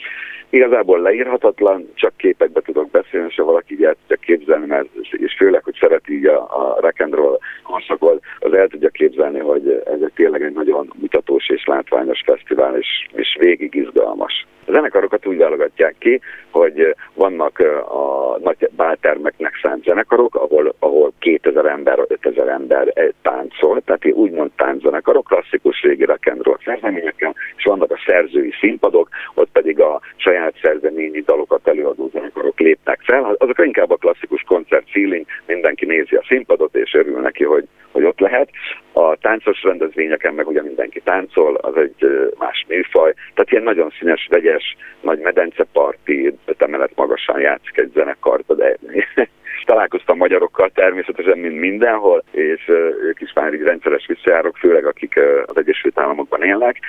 Igazából 0.50 1.00
leírhatatlan, 1.00 1.90
csak 1.94 2.18
képekbe 2.18 2.62
tudok 2.62 2.90
beszélni, 2.90 3.28
és 3.30 3.36
ha 3.36 3.44
valaki 3.44 3.74
így 3.74 3.84
el 3.84 3.96
tudja 4.00 4.16
képzelni, 4.16 4.66
mert, 4.66 4.88
és 5.12 5.36
főleg, 5.38 5.64
hogy 5.64 5.78
szereti 5.80 6.14
így 6.14 6.26
a, 6.26 6.40
a 6.40 6.80
rock 6.82 7.02
and 7.02 7.14
roll 7.14 7.38
korszakot, 7.64 8.24
az 8.40 8.54
el 8.54 8.68
tudja 8.68 8.90
képzelni, 8.90 9.40
hogy 9.40 9.84
ez 9.86 10.02
egy 10.02 10.12
tényleg 10.16 10.42
egy 10.42 10.54
nagyon 10.54 10.94
mutatós 11.00 11.50
és 11.50 11.66
látványos 11.66 12.22
fesztivál, 12.26 12.78
és, 12.78 13.08
és 13.14 13.38
végig 13.40 13.76
izgalmas. 13.76 14.46
A 14.66 14.72
zenekarokat 14.72 15.26
úgy 15.26 15.38
válogatják 15.38 15.96
ki, 16.00 16.22
hogy 16.54 16.96
vannak 17.14 17.60
a 17.90 18.38
nagy 18.44 18.70
báltermeknek 18.76 19.60
szánt 19.62 19.84
zenekarok, 19.84 20.36
ahol, 20.36 20.76
ahol 20.80 21.14
2000 21.20 21.66
ember, 21.66 22.00
5000 22.08 22.48
ember 22.48 23.14
táncol, 23.22 23.82
tehát 23.82 24.06
úgymond 24.06 24.52
tánczenekarok, 24.56 25.28
klasszikus 25.28 25.82
régi 25.82 26.06
rock 26.06 26.28
and 26.28 26.44
roll 26.44 26.58
szerzeményekkel, 26.66 27.36
és 27.56 27.64
vannak 27.64 27.92
a 27.92 28.00
szerzői 28.06 28.54
színpadok, 28.60 29.10
ott 29.34 29.50
pedig 29.52 29.80
a 29.80 30.02
saját 30.16 30.54
szerzeményi 30.62 31.22
dalokat 31.22 31.68
előadó 31.68 32.10
zenekarok 32.14 32.60
lépnek 32.60 33.00
fel. 33.04 33.36
Azok 33.38 33.66
inkább 33.66 33.92
a 33.92 33.96
klasszikus 33.96 34.44
koncert 34.48 34.90
feeling, 34.90 35.26
mindenki 35.46 35.86
nézi 35.86 36.16
a 36.16 36.26
színpadot, 36.28 36.76
és 36.76 36.94
örül 36.94 37.20
neki, 37.20 37.44
hogy, 37.44 37.68
hogy 37.94 38.04
ott 38.04 38.20
lehet. 38.20 38.50
A 38.94 39.16
táncos 39.16 39.64
rendezvényeken 39.64 40.34
meg 40.34 40.48
ugye 40.48 40.62
mindenki 40.62 41.02
táncol, 41.02 41.56
az 41.56 41.78
egy 41.78 42.30
más 42.38 42.66
műfaj, 42.68 43.14
tehát 43.34 43.52
ilyen 43.52 43.64
nagyon 43.64 43.94
színes, 44.00 44.28
vegyes, 44.30 44.76
nagy 45.02 45.20
medenceparti, 45.20 46.34
emelet 46.58 46.92
magasan 46.96 47.40
játszik 47.40 47.78
egy 47.78 47.92
zenekart, 47.94 48.56
de 48.56 48.78
találkoztam 49.66 50.18
magyarokkal 50.18 50.70
természetesen, 50.70 51.38
mint 51.38 51.60
mindenhol, 51.60 52.24
és 52.32 52.68
ők 53.02 53.22
is 53.22 53.34
már 53.34 53.54
így 53.54 53.62
rendszeres 53.62 54.06
visszajárok, 54.08 54.58
főleg 54.58 54.86
akik 54.86 55.20
az 55.46 55.58
Egyesült 55.58 56.00
Államokban 56.00 56.44
élnek, 56.44 56.80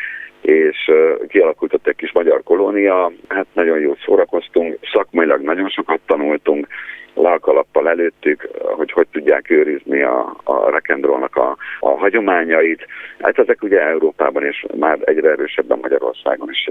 és 0.40 0.90
kialakult 1.28 1.80
egy 1.82 1.96
kis 1.96 2.12
magyar 2.12 2.42
kolónia, 2.42 3.12
hát 3.28 3.46
nagyon 3.52 3.78
jól 3.78 3.96
szórakoztunk, 4.04 4.78
szakmailag 4.92 5.40
nagyon 5.40 5.68
sokat 5.68 6.00
tanultunk, 6.06 6.66
lelkalappal 7.14 7.88
előttük, 7.88 8.48
hogy 8.76 8.92
hogy 8.92 9.06
tudják 9.12 9.50
őrizni 9.50 10.02
a, 10.02 10.36
a 10.44 10.70
rekendrónak 10.70 11.36
a, 11.36 11.56
a 11.80 11.88
hagyományait. 11.88 12.86
Hát 13.20 13.38
ezek 13.38 13.62
ugye 13.62 13.80
Európában 13.80 14.44
és 14.44 14.66
már 14.78 14.98
egyre 15.04 15.30
erősebben 15.30 15.78
Magyarországon 15.82 16.48
is 16.50 16.68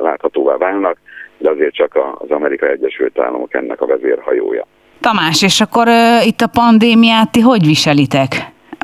láthatóvá 0.00 0.56
válnak, 0.56 0.98
de 1.38 1.50
azért 1.50 1.74
csak 1.74 1.98
az 2.18 2.30
Amerikai 2.30 2.68
Egyesült 2.68 3.18
Államok 3.18 3.54
ennek 3.54 3.80
a 3.80 3.86
vezérhajója. 3.86 4.66
Tamás, 5.00 5.42
és 5.42 5.60
akkor 5.60 5.88
uh, 5.88 6.26
itt 6.26 6.40
a 6.40 6.46
pandémiát 6.46 7.32
ti 7.32 7.40
hogy 7.40 7.66
viselitek? 7.66 8.32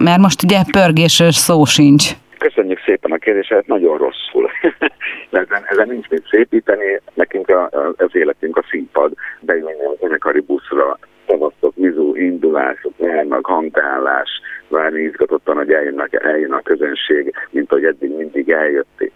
Mert 0.02 0.20
most 0.20 0.42
ugye 0.42 0.58
pörgésről 0.72 1.30
szó 1.30 1.64
sincs. 1.64 2.10
Köszönjük 2.40 2.80
szépen 2.84 3.10
a 3.10 3.16
kérdéset, 3.16 3.66
nagyon 3.66 3.98
rosszul. 3.98 4.50
ezen, 5.30 5.62
ezen 5.64 5.88
nincs 5.88 6.08
mit 6.08 6.26
szépíteni, 6.30 7.00
nekünk 7.14 7.48
a, 7.48 7.62
a, 7.62 7.92
az 7.96 8.14
életünk 8.16 8.56
a 8.56 8.64
színpad, 8.70 9.12
beülni 9.40 9.84
a 9.84 9.96
zenekari 10.00 10.40
buszra, 10.40 10.98
tavasztok, 11.26 11.74
vizú, 11.74 12.16
indulások, 12.16 12.98
nyárnak, 12.98 13.46
hangtállás, 13.46 14.28
várni 14.68 15.00
izgatottan, 15.00 15.56
hogy 15.56 15.72
eljönnek, 15.72 16.12
eljön 16.12 16.52
a 16.52 16.60
közönség, 16.60 17.34
mint 17.50 17.70
hogy 17.70 17.84
eddig 17.84 18.16
mindig 18.16 18.50
eljött, 18.50 19.10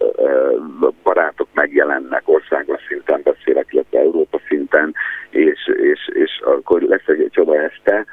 barátok 1.03 1.47
megjelennek, 1.53 2.21
országos 2.25 2.81
szinten 2.87 3.21
beszélek, 3.23 3.65
illetve 3.69 3.99
Európa 3.99 4.39
szinten, 4.47 4.93
és, 5.29 5.69
és, 5.81 6.09
és 6.13 6.41
akkor 6.43 6.81
lesz 6.81 7.07
egy 7.07 7.29
csoda 7.31 7.61
este, 7.61 8.05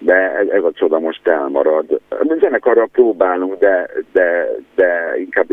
de 0.00 0.14
ez, 0.14 0.48
ez 0.48 0.64
a 0.64 0.72
csoda 0.72 0.98
most 0.98 1.28
elmarad. 1.28 2.00
Zenekarra 2.40 2.86
próbálunk, 2.86 3.58
de, 3.58 3.90
de, 4.12 4.48
de 4.74 5.14
inkább 5.18 5.46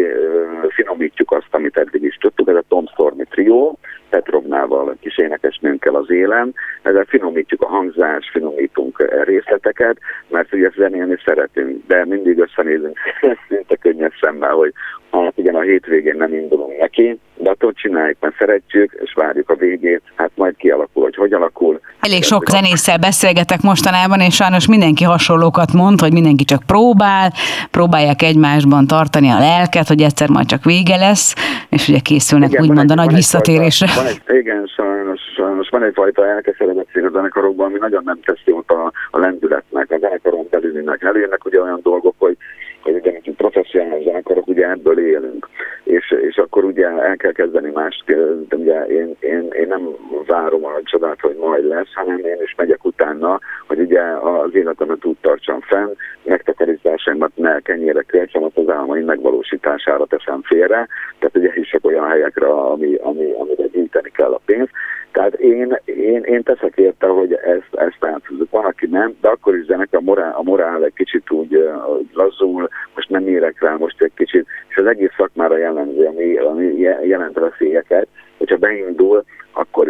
finomítjuk 0.70 1.32
azt, 1.32 1.48
amit 1.52 1.78
eddig 1.78 2.04
is 2.04 2.18
tudtuk. 2.18 2.50
Ez 2.50 2.56
a 2.56 2.64
Tom 2.68 2.88
Stormy 2.88 3.24
Trio, 3.30 3.74
Petrovnával, 4.10 4.96
kis 5.00 5.18
énekesnőnkkel 5.18 5.96
az 5.96 6.10
élen. 6.12 6.54
Ezzel 6.82 7.06
finomítjuk 7.06 7.62
a 7.62 7.68
hangzást, 7.68 8.30
finomítunk 8.32 9.24
részleteket, 9.24 9.98
mert 10.28 10.54
ugye 10.54 10.72
zenélni 10.76 11.18
szeretünk, 11.26 11.82
de 11.88 12.06
mindig 12.06 12.40
összenézünk 12.40 12.98
szinte 13.48 13.76
könnyes 13.76 14.18
szemmel, 14.22 14.54
hogy 14.54 14.74
hát 15.12 15.38
igen, 15.38 15.56
a 15.56 15.62
hétvégén 15.62 16.16
nem 16.18 16.34
indulunk 16.34 16.80
neki, 16.80 17.20
de 17.36 17.50
attól 17.50 17.74
csináljuk, 17.74 18.18
mert 18.20 18.36
szeretjük, 18.38 18.98
és 19.04 19.14
várjuk 19.14 19.50
a 19.50 19.56
végét, 19.56 20.02
hát 20.16 20.32
majd 20.36 20.56
kialakul, 20.56 21.04
hogy 21.04 21.16
hogy 21.16 21.34
alakul. 21.34 21.80
Elég 22.00 22.24
sok 22.24 22.50
zenésszel 22.50 22.98
beszélgetek 22.98 23.62
mostanában, 23.62 24.20
és 24.20 24.36
sajnos 24.36 24.68
mindenki 24.68 25.04
hasonlókat 25.04 25.74
mond, 25.74 26.00
hogy 26.00 26.14
mindenki 26.14 26.44
csak 26.44 26.64
próbál, 26.66 27.34
próbálják 27.72 28.22
egymásban 28.22 28.88
tartani 28.88 29.30
a 29.30 29.40
lelket, 29.40 29.88
hogy 29.88 30.02
egyszer 30.02 30.30
majd 30.30 30.48
csak 30.48 30.64
vége 30.64 30.96
lesz, 30.96 31.36
és 31.70 31.88
ugye 31.88 32.00
készülnek 32.00 32.50
igen, 32.50 32.62
úgymond 32.64 32.92
a 32.92 32.96
nagy 32.96 33.14
visszatérésre. 33.14 33.88
Van 33.98 34.06
egy, 34.06 34.22
igen, 34.28 34.66
sajnos, 34.76 35.22
sajnos 35.36 35.70
van 35.70 35.84
egyfajta 35.84 36.28
elkeseredettség 36.28 37.04
a 37.04 37.10
zenekarokban, 37.10 37.66
ami 37.66 37.78
nagyon 37.78 38.04
nem 38.06 38.20
tesz 38.22 38.42
jót 38.46 38.72
a, 38.72 38.92
a 39.12 39.20
lendületnek, 39.20 39.92
a 39.92 39.98
zenekaron 39.98 40.48
belülinek. 40.50 41.04
Előjönnek 41.04 41.46
ugye 41.46 41.62
olyan 41.62 41.80
dolgok, 41.84 42.16
hogy 42.18 42.38
hogy 42.82 42.96
ugye 42.96 43.12
mint 43.12 43.38
professzionális 43.38 44.04
zenekarok, 44.04 44.48
ugye 44.48 44.70
ebből 44.70 45.00
élünk. 45.00 45.48
És, 45.88 46.16
és 46.22 46.38
akkor 46.38 46.64
ugye 46.64 46.88
el 46.88 47.18
kell 47.18 47.32
kezdeni 47.32 47.72
mást, 47.72 48.04
de 48.48 48.56
ugye 48.56 48.86
én, 48.86 49.16
én, 49.20 49.48
én 49.52 49.68
nem 49.68 49.82
várom 50.26 50.66
a 50.66 50.82
csodát, 50.84 51.20
hogy 51.20 51.36
majd 51.36 51.66
lesz, 51.66 51.94
hanem 51.94 52.18
én 52.18 52.42
is 52.44 52.56
megyek 52.56 52.86
utána, 52.86 53.40
hogy 53.68 53.80
ugye 53.80 54.02
az 54.02 54.56
életemet 54.56 55.06
úgy 55.06 55.18
tartsam 55.22 55.60
fenn, 55.62 55.90
megtakarításaimat 56.24 57.32
ne 57.36 57.60
kenyére 57.60 58.02
költsem, 58.02 58.44
az 58.44 58.70
álmaim 58.70 59.06
megvalósítására 59.06 60.06
teszem 60.06 60.42
félre, 60.42 60.88
tehát 61.20 61.38
ugye 61.38 61.52
is 61.56 61.70
csak 61.70 61.86
olyan 61.86 62.08
helyekre, 62.08 62.48
ami, 62.48 62.96
ami, 62.96 63.32
amire 63.32 63.68
gyűjteni 63.68 64.10
kell 64.10 64.34
a 64.34 64.42
pénzt. 64.46 64.72
Tehát 65.18 65.34
én, 65.34 65.78
én, 65.86 66.24
én 66.24 66.44
teszek 66.44 66.74
érte, 66.76 67.08
hogy 67.08 67.34
ezt, 67.34 67.74
ezt 67.76 68.06
átszúzok. 68.06 68.50
Van, 68.50 68.66
aki 68.66 68.86
nem, 68.86 69.16
de 69.22 69.28
akkor 69.28 69.56
is 69.56 69.66
zenek 69.66 69.88
a 69.92 70.02
morál, 70.02 70.34
a 70.36 70.44
morál 70.44 70.84
egy 70.84 70.94
kicsit 70.94 71.32
úgy 71.32 71.70
lazul, 72.14 72.70
most 72.96 73.10
nem 73.10 73.28
érek 73.28 73.62
rá 73.62 73.76
most 73.76 74.02
egy 74.02 74.12
kicsit, 74.16 74.46
és 74.68 74.76
az 74.76 74.86
egész 74.86 75.14
szakmára 75.18 75.58
jellemző, 75.58 76.06
ami, 76.06 76.38
ami 76.38 76.80
jelent 77.04 77.40
veszélyeket, 77.40 78.08
hogyha 78.38 78.58
beindul, 78.58 79.24
akkor 79.60 79.88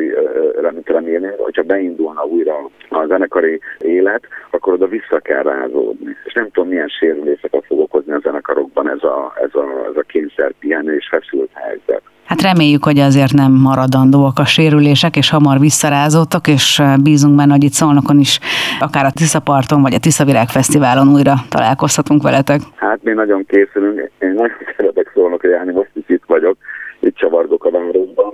remélem 0.92 1.34
hogyha 1.38 1.64
beindulna 1.64 2.24
újra 2.24 2.70
a 2.90 3.06
zenekari 3.08 3.60
élet, 3.80 4.24
akkor 4.52 4.74
oda 4.74 4.88
vissza 4.88 5.20
kell 5.20 5.44
rázódni. 5.44 6.16
És 6.26 6.34
nem 6.34 6.50
tudom, 6.52 6.70
milyen 6.70 6.88
sérüléseket 6.88 7.66
fog 7.66 7.80
okozni 7.80 8.14
a 8.14 8.20
zenekarokban 8.20 8.90
ez 8.90 9.04
a, 9.04 9.34
ez 9.44 9.56
a, 9.56 9.66
ez 9.90 9.96
a 9.96 10.02
kényszer 10.08 10.52
pihenő 10.60 10.96
és 10.96 11.08
feszült 11.10 11.50
helyzet. 11.54 12.02
Hát 12.26 12.42
reméljük, 12.42 12.84
hogy 12.84 13.00
azért 13.00 13.34
nem 13.34 13.52
maradandóak 13.52 14.40
a 14.40 14.46
sérülések, 14.46 15.16
és 15.16 15.30
hamar 15.30 15.60
visszarázódtak, 15.60 16.48
és 16.48 16.82
bízunk 17.04 17.36
benne, 17.36 17.52
hogy 17.52 17.64
itt 17.64 17.72
Szolnokon 17.72 18.20
is, 18.20 18.40
akár 18.80 19.06
a 19.06 19.12
Tiszaparton, 19.12 19.82
vagy 19.82 19.94
a 19.94 20.00
Tiszavirág 20.00 20.48
Fesztiválon 20.48 21.08
újra 21.08 21.34
találkozhatunk 21.50 22.24
veletek. 22.24 22.60
Hát 22.76 23.04
mi 23.04 23.12
nagyon 23.12 23.46
készülünk, 23.46 24.12
én 24.20 24.34
nagyon 24.34 24.58
szeretek 24.78 25.12
Szolnokra 25.14 25.50
járni, 25.50 25.72
most 25.72 25.92
is 25.94 26.04
itt 26.08 26.24
vagyok, 26.28 26.58
itt 27.00 27.16
csavargok 27.16 27.66
a 27.66 27.72
városban, 27.72 28.34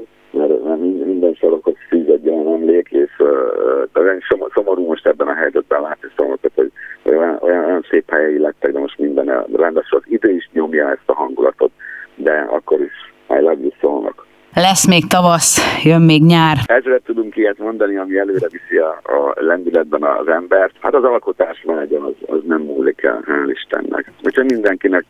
uh, 3.23 4.49
szomorú 4.53 4.86
most 4.86 5.07
ebben 5.07 5.27
a 5.27 5.33
helyzetben 5.33 5.81
látni 5.81 6.07
Szolnokot, 6.15 6.51
hogy 6.55 6.71
olyan, 7.03 7.38
olyan, 7.41 7.63
olyan 7.63 7.86
szép 7.89 8.09
helyei 8.09 8.39
lettek, 8.39 8.71
de 8.71 8.79
most 8.79 8.97
minden 8.97 9.45
rendes, 9.53 9.91
az 9.91 10.01
idő 10.05 10.31
is 10.31 10.49
nyomja 10.53 10.89
ezt 10.89 11.03
a 11.05 11.13
hangulatot, 11.13 11.71
de 12.15 12.47
akkor 12.49 12.81
is 12.81 13.13
I 13.29 13.39
love 13.39 13.62
you 13.62 13.69
szónak. 13.81 14.25
Lesz 14.55 14.88
még 14.88 15.07
tavasz, 15.07 15.83
jön 15.83 16.01
még 16.01 16.23
nyár. 16.23 16.57
Ezre 16.65 16.99
tudunk 17.05 17.36
ilyet 17.36 17.57
mondani, 17.57 17.95
ami 17.97 18.17
előre 18.17 18.47
viszi 18.49 18.77
a, 18.77 18.99
a 19.03 19.33
lendületben 19.36 20.03
az 20.03 20.27
embert. 20.27 20.73
Hát 20.79 20.93
az 20.93 21.03
alkotás 21.03 21.63
vágya 21.63 22.05
az, 22.05 22.13
az 22.25 22.39
nem 22.47 22.62
múlik 22.62 23.03
el, 23.03 23.23
hál' 23.25 23.49
Istennek. 23.51 24.12
Úgyhogy 24.23 24.51
mindenkinek 24.51 25.05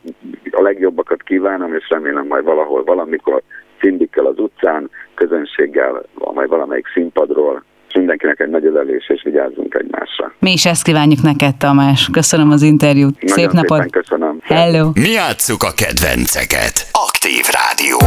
a 0.52 0.62
legjobbakat 0.62 1.24
kívánom, 1.24 1.74
és 1.74 1.90
remélem 1.90 2.28
majd 2.28 2.44
valahol, 2.44 2.84
valamikor 2.84 3.42
szindikkel 3.80 4.26
az 4.26 4.40
utcán, 4.40 4.90
közönséggel, 5.14 6.04
majd 6.34 6.50
valamelyik 6.50 6.88
színpadról, 6.94 7.64
mindenkinek 7.94 8.40
egy 8.40 8.50
nagy 8.50 8.66
ölelés, 8.66 9.10
és 9.10 9.22
vigyázzunk 9.24 9.74
egymásra. 9.74 10.34
Mi 10.40 10.52
is 10.52 10.66
ezt 10.66 10.84
kívánjuk 10.84 11.22
neked, 11.22 11.56
Tamás. 11.56 12.10
Köszönöm 12.12 12.52
az 12.52 12.62
interjút. 12.62 13.22
Nagyon 13.22 13.38
Szép 13.38 13.52
napot. 13.52 13.92
köszönöm. 13.92 14.38
Hello. 14.44 14.92
Mi 14.94 15.10
játsszuk 15.10 15.64
a 15.64 15.72
kedvenceket. 15.76 16.88
Aktív 16.92 17.46
Rádió. 17.52 18.00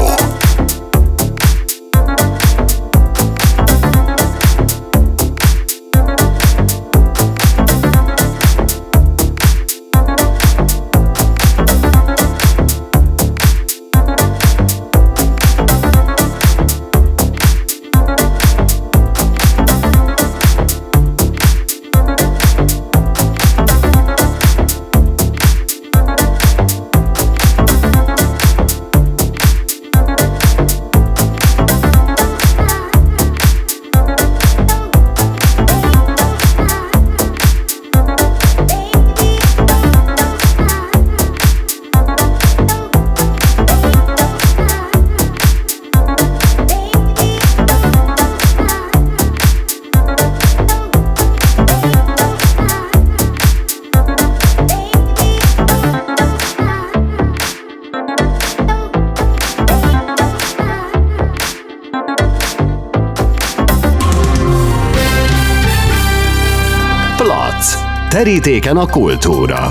Terítéken 68.67 68.89
a 68.89 69.01
kultúra. 69.01 69.63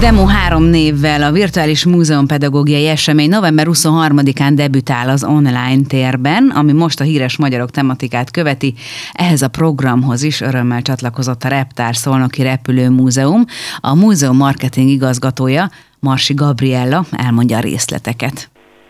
Demo 0.00 0.24
három 0.26 0.62
névvel 0.62 1.22
a 1.22 1.32
Virtuális 1.32 1.86
Múzeum 1.86 2.26
Pedagógiai 2.26 2.86
Esemény 2.86 3.28
november 3.28 3.66
23-án 3.68 4.52
debütál 4.54 5.08
az 5.08 5.24
online 5.24 5.82
térben, 5.88 6.52
ami 6.60 6.72
most 6.72 7.00
a 7.00 7.04
híres 7.04 7.38
magyarok 7.38 7.70
tematikát 7.70 8.30
követi. 8.30 8.70
Ehhez 9.12 9.42
a 9.42 9.54
programhoz 9.58 10.22
is 10.22 10.40
örömmel 10.40 10.82
csatlakozott 10.82 11.42
a 11.42 11.48
Reptár 11.48 11.94
Szolnoki 11.94 12.42
Repülőmúzeum. 12.42 13.42
A 13.90 13.92
múzeum 14.02 14.36
marketing 14.36 14.88
igazgatója, 14.88 15.64
Marsi 16.00 16.34
Gabriella 16.34 17.00
elmondja 17.26 17.56
a 17.56 17.66
részleteket. 17.70 18.36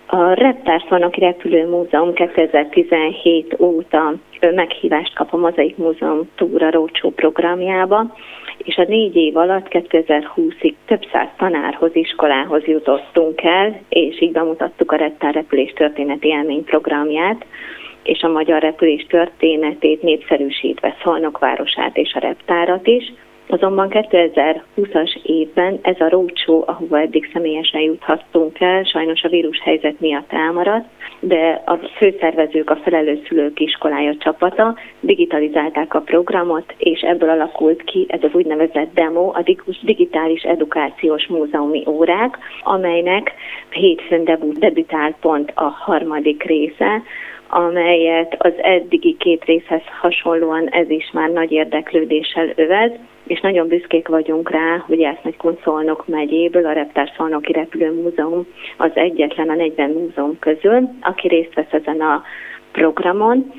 A 0.06 0.32
Reptár 0.44 0.80
Szolnoki 0.88 1.20
Repülőmúzeum 1.20 2.12
2017 2.14 3.56
óta 3.58 4.14
meghívást 4.54 5.14
kap 5.14 5.32
a 5.32 5.36
Mozaik 5.36 5.76
Múzeum 5.76 6.28
Túra 6.36 6.70
Rócsó 6.70 7.10
programjába, 7.10 8.14
és 8.68 8.76
a 8.76 8.84
négy 8.88 9.16
év 9.16 9.36
alatt 9.36 9.66
2020-ig 9.70 10.74
több 10.86 11.06
száz 11.12 11.28
tanárhoz, 11.36 11.90
iskolához 11.96 12.64
jutottunk 12.64 13.42
el, 13.42 13.80
és 13.88 14.20
így 14.20 14.32
bemutattuk 14.32 14.92
a 14.92 14.96
Reptár 14.96 15.34
repülés 15.34 15.72
történeti 15.72 16.28
élmény 16.28 16.64
programját, 16.64 17.46
és 18.02 18.22
a 18.22 18.28
magyar 18.28 18.60
repülés 18.60 19.06
történetét 19.08 20.02
népszerűsítve 20.02 20.96
Szolnok 21.02 21.38
városát 21.38 21.96
és 21.96 22.12
a 22.14 22.18
reptárat 22.18 22.86
is. 22.86 23.12
Azonban 23.50 23.88
2020-as 23.90 25.22
évben 25.22 25.78
ez 25.82 26.00
a 26.00 26.08
rócsó, 26.08 26.64
ahova 26.66 27.00
eddig 27.00 27.30
személyesen 27.32 27.80
juthattunk 27.80 28.60
el, 28.60 28.82
sajnos 28.82 29.22
a 29.22 29.28
vírus 29.28 29.60
helyzet 29.62 30.00
miatt 30.00 30.32
elmaradt, 30.32 30.86
de 31.20 31.62
a 31.66 31.76
főszervezők, 31.96 32.70
a 32.70 32.76
felelős 32.76 33.18
szülők 33.28 33.60
iskolája 33.60 34.16
csapata 34.16 34.76
digitalizálták 35.00 35.94
a 35.94 36.00
programot, 36.00 36.74
és 36.78 37.00
ebből 37.00 37.28
alakult 37.28 37.82
ki 37.82 38.06
ez 38.08 38.22
az 38.22 38.30
úgynevezett 38.32 38.94
demo, 38.94 39.28
a 39.34 39.42
digitális 39.82 40.42
edukációs 40.42 41.26
múzeumi 41.26 41.82
órák, 41.86 42.38
amelynek 42.62 43.34
hétfőn 43.70 44.24
debütált 44.58 45.16
pont 45.20 45.52
a 45.54 45.64
harmadik 45.64 46.42
része, 46.42 47.02
amelyet 47.48 48.34
az 48.38 48.52
eddigi 48.56 49.16
két 49.18 49.44
részhez 49.44 49.82
hasonlóan 50.00 50.68
ez 50.68 50.90
is 50.90 51.10
már 51.12 51.30
nagy 51.30 51.52
érdeklődéssel 51.52 52.52
övez, 52.54 52.90
és 53.26 53.40
nagyon 53.40 53.68
büszkék 53.68 54.08
vagyunk 54.08 54.50
rá, 54.50 54.84
hogy 54.86 55.02
egy 55.02 55.36
Szolnok 55.62 56.06
megyéből 56.06 56.66
a 56.66 56.72
Reptár 56.72 57.12
Szolnoki 57.16 57.52
Repülőmúzeum 57.52 58.46
az 58.76 58.90
egyetlen 58.94 59.48
a 59.48 59.54
40 59.54 59.90
múzeum 59.90 60.38
közül, 60.38 60.88
aki 61.00 61.28
részt 61.28 61.54
vesz 61.54 61.72
ezen 61.72 62.00
a 62.00 62.22
programon. 62.72 63.52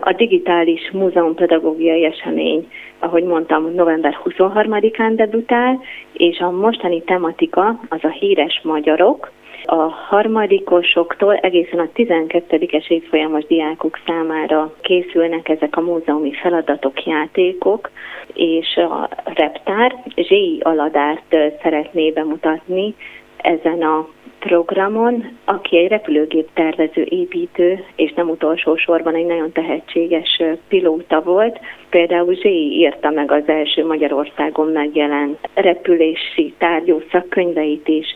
A 0.00 0.12
digitális 0.12 0.90
múzeum 0.92 1.34
pedagógiai 1.34 2.04
esemény, 2.04 2.68
ahogy 2.98 3.22
mondtam, 3.22 3.74
november 3.74 4.18
23-án 4.24 5.12
debütál, 5.14 5.80
és 6.12 6.38
a 6.38 6.50
mostani 6.50 7.02
tematika 7.02 7.80
az 7.88 8.04
a 8.04 8.08
híres 8.08 8.60
magyarok, 8.62 9.30
a 9.66 9.88
harmadikosoktól 10.08 11.34
egészen 11.34 11.78
a 11.78 11.88
12-es 11.94 12.88
évfolyamos 12.88 13.46
diákok 13.46 13.98
számára 14.06 14.74
készülnek 14.80 15.48
ezek 15.48 15.76
a 15.76 15.80
múzeumi 15.80 16.32
feladatok, 16.32 17.04
játékok, 17.04 17.90
és 18.34 18.76
a 18.76 19.08
reptár 19.24 19.96
Zséi 20.16 20.60
Aladárt 20.62 21.36
szeretné 21.62 22.10
bemutatni 22.10 22.94
ezen 23.36 23.82
a 23.82 24.08
programon, 24.38 25.38
aki 25.44 25.78
egy 25.78 25.88
repülőgép 25.88 26.48
tervező 26.54 27.02
építő, 27.02 27.84
és 27.96 28.12
nem 28.12 28.28
utolsó 28.28 28.76
sorban 28.76 29.14
egy 29.14 29.26
nagyon 29.26 29.52
tehetséges 29.52 30.42
pilóta 30.68 31.22
volt. 31.22 31.60
Például 31.90 32.34
Zséi 32.34 32.78
írta 32.78 33.10
meg 33.10 33.30
az 33.30 33.42
első 33.46 33.86
Magyarországon 33.86 34.68
megjelent 34.68 35.48
repülési 35.54 36.54
tárgyú 36.58 37.02
szakkönyveit 37.10 37.88
is, 37.88 38.06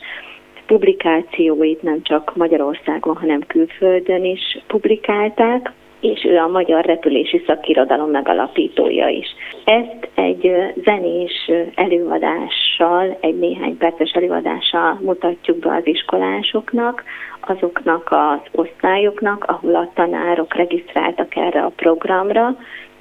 publikációit 0.68 1.83
nem 1.83 2.02
csak 2.02 2.37
Magyarországon, 2.37 3.16
hanem 3.16 3.40
külföldön 3.46 4.24
is 4.24 4.59
publikálták, 4.66 5.72
és 6.00 6.24
ő 6.24 6.37
a 6.37 6.48
magyar 6.48 6.85
repülési 6.85 7.42
szakirodalom 7.46 8.11
megalapítója 8.11 9.09
is. 9.09 9.26
Ezt 9.64 10.09
egy 10.14 10.52
zenés 10.85 11.50
előadással, 11.74 13.16
egy 13.20 13.38
néhány 13.38 13.76
perces 13.76 14.11
előadással 14.11 14.98
mutatjuk 15.02 15.59
be 15.59 15.74
az 15.74 15.87
iskolásoknak, 15.87 17.04
azoknak 17.40 18.09
az 18.11 18.61
osztályoknak, 18.61 19.44
ahol 19.44 19.74
a 19.74 19.90
tanárok 19.94 20.54
regisztráltak 20.54 21.37
erre 21.37 21.62
a 21.62 21.72
programra, 21.76 22.57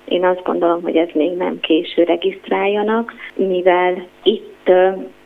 én 0.08 0.26
azt 0.26 0.44
gondolom, 0.44 0.82
hogy 0.82 0.96
ez 0.96 1.10
még 1.14 1.32
nem 1.38 1.60
késő 1.60 2.04
regisztráljanak, 2.04 3.14
mivel 3.36 4.08
itt 4.24 4.57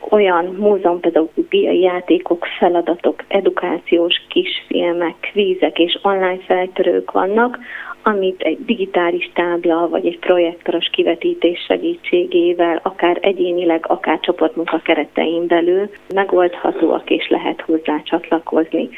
olyan 0.09 0.45
múzeumpedagógiai 0.45 1.79
játékok, 1.79 2.45
feladatok, 2.59 3.23
edukációs 3.27 4.21
kisfilmek, 4.29 5.15
kvízek 5.19 5.79
és 5.79 5.99
online 6.01 6.39
feltörők 6.45 7.11
vannak, 7.11 7.59
amit 8.03 8.41
egy 8.41 8.65
digitális 8.65 9.31
tábla 9.33 9.87
vagy 9.89 10.05
egy 10.05 10.19
projektoros 10.19 10.89
kivetítés 10.91 11.59
segítségével, 11.67 12.79
akár 12.83 13.17
egyénileg, 13.21 13.85
akár 13.87 14.19
csoportmunka 14.19 14.79
keretein 14.79 15.47
belül 15.47 15.89
megoldhatóak 16.13 17.09
és 17.09 17.29
lehet 17.29 17.61
hozzá 17.61 18.01
csatlakozni. 18.03 18.89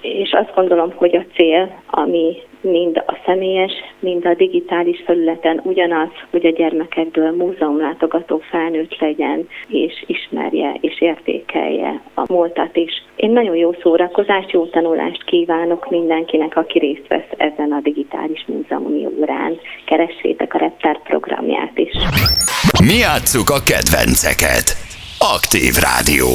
És 0.00 0.32
azt 0.32 0.54
gondolom, 0.54 0.92
hogy 0.94 1.16
a 1.16 1.24
cél, 1.34 1.80
ami 1.86 2.36
mind 2.60 2.96
a 3.06 3.18
személyes, 3.26 3.72
mind 4.00 4.26
a 4.26 4.34
digitális 4.34 5.02
felületen 5.04 5.60
ugyanaz, 5.64 6.08
hogy 6.30 6.46
a 6.46 6.50
gyermekekből 6.50 7.30
múzeumlátogató 7.30 8.38
felnőtt 8.50 8.98
legyen, 8.98 9.48
és 9.68 10.04
ismerje 10.06 10.76
és 10.80 11.00
értékelje 11.00 12.02
a 12.14 12.24
múltat 12.28 12.76
is. 12.76 13.02
Én 13.16 13.30
nagyon 13.30 13.56
jó 13.56 13.72
szórakozást, 13.82 14.50
jó 14.50 14.66
tanulást 14.66 15.24
kívánok 15.24 15.90
mindenkinek, 15.90 16.56
aki 16.56 16.78
részt 16.78 17.08
vesz 17.08 17.30
ezen 17.36 17.72
a 17.72 17.80
digitális 17.80 18.44
múzeumi 18.46 19.06
órán. 19.20 19.58
Keressétek 19.84 20.54
a 20.54 20.58
Reptár 20.58 21.02
programját 21.02 21.78
is. 21.78 21.92
Mi 22.84 22.94
játsszuk 22.94 23.50
a 23.50 23.62
kedvenceket. 23.62 24.66
Aktív 25.18 25.74
Rádió. 25.74 26.28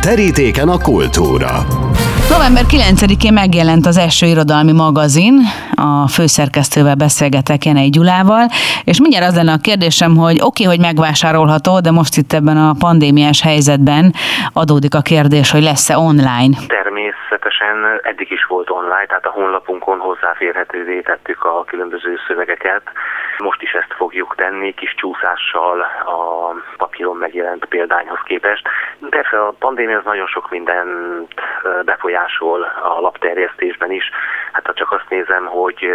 Terítéken 0.00 0.68
a 0.68 0.78
kultúra. 0.78 1.66
November 2.30 2.64
9-én 2.68 3.32
megjelent 3.32 3.86
az 3.86 3.96
első 3.96 4.26
irodalmi 4.26 4.72
magazin, 4.72 5.40
a 5.74 6.08
főszerkesztővel 6.08 6.94
beszélgetek 6.94 7.64
Jenei 7.64 7.88
Gyulával, 7.88 8.46
és 8.84 9.00
mindjárt 9.00 9.26
az 9.26 9.34
lenne 9.34 9.52
a 9.52 9.56
kérdésem, 9.56 10.16
hogy 10.16 10.40
oké, 10.40 10.44
okay, 10.44 10.76
hogy 10.76 10.84
megvásárolható, 10.84 11.80
de 11.80 11.90
most 11.90 12.16
itt 12.16 12.32
ebben 12.32 12.56
a 12.56 12.74
pandémiás 12.78 13.40
helyzetben 13.40 14.14
adódik 14.52 14.94
a 14.94 15.00
kérdés, 15.00 15.50
hogy 15.50 15.62
lesz-e 15.62 15.98
online. 15.98 16.56
Természetesen 17.60 18.00
eddig 18.02 18.30
is 18.30 18.44
volt 18.44 18.70
online, 18.70 19.06
tehát 19.06 19.26
a 19.26 19.30
honlapunkon 19.30 19.98
hozzáférhetővé 19.98 21.00
tettük 21.00 21.44
a 21.44 21.64
különböző 21.64 22.18
szövegeket. 22.26 22.82
Most 23.38 23.62
is 23.62 23.72
ezt 23.72 23.94
fogjuk 23.96 24.34
tenni, 24.36 24.74
kis 24.74 24.94
csúszással 24.94 25.80
a 26.04 26.54
papíron 26.76 27.16
megjelent 27.16 27.64
példányhoz 27.64 28.18
képest. 28.24 28.68
Persze 29.10 29.44
a 29.46 29.54
pandémia 29.58 29.98
az 29.98 30.04
nagyon 30.04 30.26
sok 30.26 30.50
mindent 30.50 31.34
befolyásol 31.84 32.62
a 32.82 33.00
lapterjesztésben 33.00 33.90
is. 33.90 34.10
Hát 34.52 34.66
ha 34.66 34.72
csak 34.72 34.92
azt 34.92 35.08
nézem, 35.08 35.46
hogy 35.46 35.90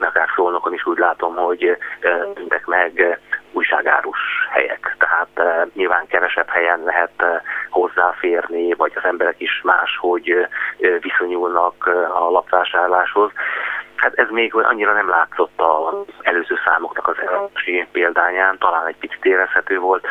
akár 0.00 0.28
szólnokon 0.34 0.72
is 0.74 0.86
úgy 0.86 0.98
látom, 0.98 1.34
hogy 1.34 1.76
tűntek 2.34 2.66
meg 2.66 3.18
újságárus 3.52 4.18
helyek. 4.50 4.96
Tehát 4.98 5.68
nyilván 5.74 6.06
kevesebb 6.06 6.48
helyen 6.48 6.80
lehet 6.84 7.42
hozzáférni, 7.70 8.72
vagy 8.72 8.92
az 8.94 9.04
emberek 9.04 9.40
is 9.40 9.60
máshogy 9.62 10.46
viszonyulnak 11.00 11.86
a 12.14 12.30
lapvásárláshoz. 12.30 13.30
Hát 13.96 14.14
ez 14.14 14.26
még 14.30 14.54
annyira 14.54 14.92
nem 14.92 15.08
látszott 15.08 15.60
az 15.60 16.14
előző 16.22 16.54
számoknak 16.64 17.08
az 17.08 17.16
első 17.18 17.86
példányán, 17.92 18.58
talán 18.58 18.86
egy 18.86 18.96
picit 18.96 19.24
érezhető 19.24 19.78
volt. 19.78 20.06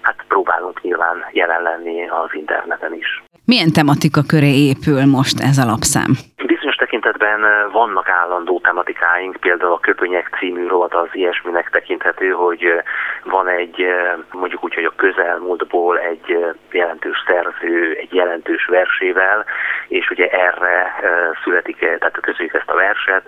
Hát 0.00 0.24
próbálunk 0.28 0.82
nyilván 0.82 1.24
jelen 1.32 1.62
lenni 1.62 2.08
az 2.08 2.28
interneten 2.32 2.94
is. 2.94 3.22
Milyen 3.44 3.72
tematika 3.72 4.20
köré 4.26 4.66
épül 4.68 5.04
most 5.06 5.40
ez 5.40 5.58
a 5.58 5.64
lapszám? 5.64 6.10
Bizonyos 6.46 6.76
tekintetben 7.08 7.38
Illetően 7.38 7.70
vannak 7.70 8.08
állandó 8.08 8.60
tematikáink, 8.60 9.36
például 9.36 9.72
a 9.72 9.78
Köpönyek 9.78 10.36
című 10.38 10.66
rovat 10.66 10.94
az 10.94 11.08
ilyesminek 11.12 11.70
tekinthető, 11.70 12.30
hogy 12.30 12.82
van 13.24 13.48
egy, 13.48 13.86
mondjuk 14.32 14.64
úgy, 14.64 14.74
hogy 14.74 14.84
a 14.84 14.92
közelmúltból 14.96 15.98
egy 15.98 16.46
jelentős 16.70 17.24
szerző, 17.26 17.96
egy 18.00 18.14
jelentős 18.14 18.66
versével, 18.66 19.44
és 19.88 20.10
ugye 20.10 20.28
erre 20.28 20.94
születik, 21.42 21.78
tehát 21.78 22.20
közöljük 22.20 22.54
ezt 22.54 22.70
a 22.70 22.74
verset, 22.74 23.22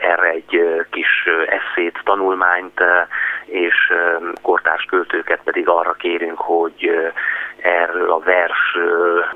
erre 0.00 0.28
egy 0.28 0.84
kis 0.90 1.28
eszét, 1.46 2.00
tanulmányt, 2.04 2.80
és 3.46 3.92
kortárs 4.42 4.84
költőket 4.84 5.40
pedig 5.44 5.68
arra 5.68 5.92
kérünk, 5.92 6.38
hogy 6.38 6.90
erről 7.60 8.10
a 8.10 8.18
vers 8.18 8.76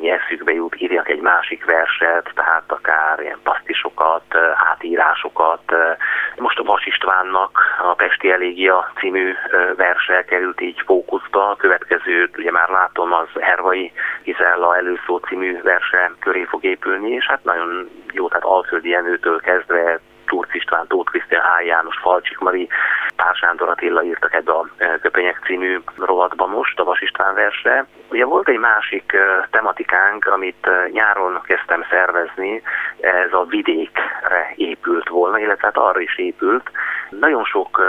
eszükbe 0.03 0.53
jut, 0.53 0.81
írjak 0.81 1.09
egy 1.09 1.21
másik 1.21 1.65
verset, 1.65 2.31
tehát 2.35 2.65
akár 2.67 3.21
ilyen 3.21 3.39
pasztisokat, 3.43 4.25
átírásokat. 4.71 5.75
Most 6.37 6.59
a 6.59 6.63
Vas 6.63 6.87
Istvánnak 6.87 7.59
a 7.83 7.95
Pesti 7.95 8.31
Elégia 8.31 8.93
című 8.99 9.35
verse 9.77 10.25
került 10.25 10.61
így 10.61 10.83
fókuszba, 10.87 11.51
a 11.51 11.57
következő, 11.57 12.31
ugye 12.37 12.51
már 12.51 12.69
látom, 12.69 13.13
az 13.13 13.29
Hervai 13.41 13.93
Gizella 14.23 14.77
előszó 14.77 15.17
című 15.17 15.61
verse 15.63 16.13
köré 16.19 16.45
fog 16.45 16.65
épülni, 16.65 17.11
és 17.11 17.27
hát 17.27 17.45
nagyon 17.45 17.89
jó, 18.13 18.29
tehát 18.29 18.45
Alföldi 18.45 18.89
Jenőtől 18.89 19.41
kezdve 19.41 20.01
Turc 20.31 20.55
István, 20.55 20.87
Tóth 20.87 21.11
Krisztián, 21.11 21.43
H. 21.43 21.65
János, 21.67 21.99
Falcsik 22.03 22.39
Mari, 22.39 22.69
Pál 23.17 23.33
Sándor 23.33 23.69
Attila 23.69 24.03
írtak 24.03 24.35
ebbe 24.35 24.53
a 24.53 24.67
e, 24.77 24.99
Köpenyek 24.99 25.41
című 25.45 25.79
rovatba 25.97 26.47
most, 26.47 26.81
a 26.81 26.85
Vas 26.85 27.01
István 27.01 27.35
versre. 27.35 27.87
Ugye 28.11 28.25
volt 28.25 28.49
egy 28.49 28.59
másik 28.59 29.13
e, 29.13 29.49
tematikánk, 29.51 30.27
amit 30.27 30.67
e, 30.67 30.89
nyáron 30.93 31.41
kezdtem 31.43 31.85
szervezni, 31.91 32.63
ez 33.01 33.33
a 33.33 33.45
vidékre 33.45 34.53
épült 34.55 35.09
volna, 35.09 35.39
illetve 35.39 35.67
hát 35.67 35.77
arra 35.77 36.01
is 36.01 36.19
épült. 36.19 36.71
Nagyon 37.11 37.45
sok 37.45 37.81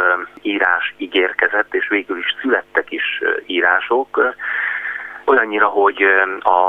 írás 0.42 0.94
ígérkezett, 0.98 1.74
és 1.74 1.88
végül 1.88 2.18
is 2.18 2.36
születtek 2.42 2.92
is 2.92 3.22
írások, 3.46 4.36
Olyannyira, 5.32 5.68
hogy 5.68 6.04
a 6.40 6.60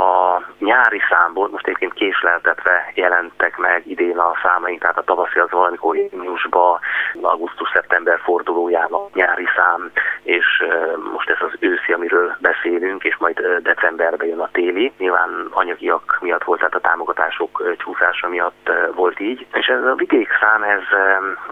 nyári 0.58 1.00
számból, 1.08 1.48
most 1.48 1.66
egyébként 1.66 1.92
késleltetve 1.92 2.92
jelentek 2.94 3.56
meg 3.56 3.82
idén 3.86 4.18
a 4.18 4.32
számaink, 4.42 4.80
tehát 4.80 4.98
a 4.98 5.02
tavaszi 5.02 5.38
az 5.38 5.50
valamikor 5.50 5.96
júniusban, 5.96 6.78
augusztus-szeptember 7.20 8.20
fordulójában 8.22 9.10
nyári 9.14 9.48
szám, 9.56 9.90
és 10.22 10.64
most 11.12 11.30
ez 11.30 11.36
az 11.40 11.56
őszi, 11.58 11.92
amiről 11.92 12.36
beszélünk, 12.40 13.04
és 13.04 13.16
majd 13.16 13.40
decemberben 13.62 14.28
jön 14.28 14.40
a 14.40 14.50
téli. 14.52 14.92
Nyilván 14.98 15.48
anyagiak 15.50 16.18
miatt 16.20 16.44
volt, 16.44 16.58
tehát 16.58 16.74
a 16.74 16.80
támogatások 16.80 17.74
csúszása 17.78 18.28
miatt 18.28 18.70
volt 18.94 19.20
így. 19.20 19.46
És 19.52 19.66
ez 19.66 19.84
a 19.84 19.94
vidék 19.94 20.28
szám, 20.40 20.62
ez 20.62 20.82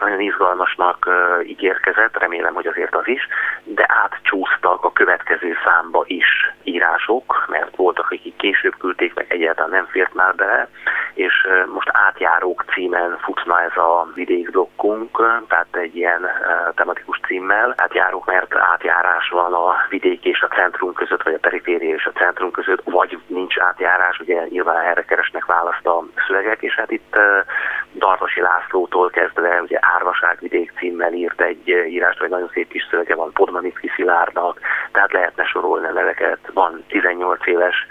nagyon 0.00 0.20
izgalmasnak 0.20 1.08
ígérkezett, 1.42 2.18
remélem, 2.18 2.54
hogy 2.54 2.66
azért 2.66 2.94
az 2.94 3.08
is, 3.08 3.28
de 3.64 3.86
átcsúsztak 4.02 4.84
a 4.84 4.92
következő 4.92 5.56
számba 5.64 6.02
is 6.06 6.52
írás 6.62 6.99
mások, 7.00 7.46
mert 7.48 7.76
voltak, 7.76 8.10
akik 8.10 8.36
később 8.36 8.74
küldték, 8.78 9.14
meg 9.14 9.26
egyáltalán 9.28 9.70
nem 9.70 9.86
fért 9.86 10.14
már 10.14 10.34
bele, 10.34 10.68
és 11.14 11.46
most 11.74 11.90
átjárók 11.92 12.64
címen 12.72 13.18
futna 13.22 13.62
ez 13.62 13.76
a 13.76 14.10
vidékblokkunk, 14.14 15.16
tehát 15.48 15.76
egy 15.76 15.96
ilyen 15.96 16.28
tematikus 16.74 17.20
címmel. 17.26 17.74
Átjárók, 17.76 18.26
mert 18.26 18.54
átjárás 18.54 19.28
van 19.28 19.52
a 19.52 19.76
vidék 19.88 20.24
és 20.24 20.42
a 20.42 20.46
centrum 20.46 20.92
között, 20.92 21.22
vagy 21.22 21.34
a 21.34 21.38
periféria 21.38 21.94
és 21.94 22.04
a 22.04 22.18
centrum 22.18 22.50
között, 22.50 22.82
vagy 22.84 23.18
nincs 23.26 23.58
átjárás, 23.58 24.18
ugye 24.18 24.46
nyilván 24.48 24.84
erre 24.84 25.02
keresnek 25.02 25.44
választ 25.44 25.86
a 25.86 26.04
szövegek, 26.26 26.62
és 26.62 26.74
hát 26.74 26.90
itt 26.90 27.18
Darvasi 27.94 28.40
Lászlótól 28.40 29.10
kezdve 29.10 29.60
ugye 29.62 29.78
Árvaság 29.80 30.36
vidék 30.40 30.72
címmel 30.78 31.12
írt 31.12 31.40
egy 31.40 31.68
írást, 31.68 32.18
vagy 32.18 32.30
nagyon 32.30 32.50
szép 32.52 32.68
kis 32.68 32.86
szövege 32.90 33.14
van 33.14 33.32
Podmanicki 33.32 33.90
Szilárdnak, 33.94 34.60
tehát 34.92 35.12
lehetne 35.12 35.44
sorolni 35.44 35.86
a 35.86 35.92
neveket. 35.92 36.38
Van 36.52 36.84
18 36.90 37.46
éves 37.46 37.86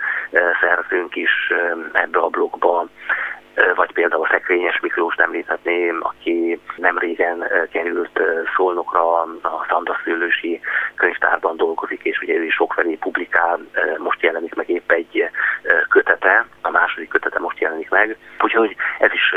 szerzőnk 0.61 1.15
is 1.15 1.53
ebbe 1.91 2.19
a 2.19 2.27
blokkba, 2.27 2.87
vagy 3.75 3.93
például 3.93 4.27
Szekrényes 4.31 4.79
Miklós 4.79 5.15
említhetném, 5.15 5.99
aki 6.01 6.59
nem 6.75 6.97
régen 6.97 7.51
került 7.71 8.21
Szolnokra 8.55 9.19
a 9.41 9.65
Szandaszőlősi 9.69 10.61
könyvtárban 10.95 11.57
dolgozik, 11.57 12.03
és 12.03 12.21
ugye 12.21 12.33
ő 12.33 12.43
is 12.43 12.53
sokfelé 12.53 12.95
publikál, 12.95 13.59
most 13.97 14.21
jelenik 14.21 14.55
meg 14.55 14.69
épp 14.69 14.91
egy 14.91 15.29
kötete, 15.89 16.45
a 16.61 16.69
második 16.69 17.09
kötete 17.09 17.39
most 17.39 17.59
jelenik 17.59 17.89
meg. 17.89 18.17
Úgyhogy 18.41 18.75
ez 18.99 19.11
is 19.13 19.35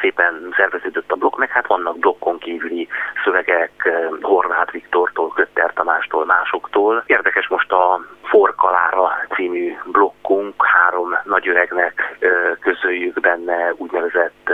szépen 0.00 0.54
szerveződött 0.56 1.12
a 1.12 1.16
blokk, 1.16 1.38
meg 1.38 1.50
hát 1.50 1.66
vannak 1.66 1.98
blokkon 1.98 2.38
kívüli 2.38 2.88
szövegek 3.24 3.88
Horváth 4.20 4.72
Viktortól, 4.72 5.32
Kötter 5.32 5.72
Tamástól, 5.72 6.24
másoktól. 6.24 7.02
Érdekes 7.06 7.48
most 7.48 7.72
a 7.72 8.00
Forkalára 8.22 9.16
című 9.34 9.76
blokkunk, 9.84 10.66
három 10.66 11.18
nagyöregnek 11.24 12.16
közöljük 12.60 13.20
benne 13.20 13.62
úgynevezett 13.76 14.52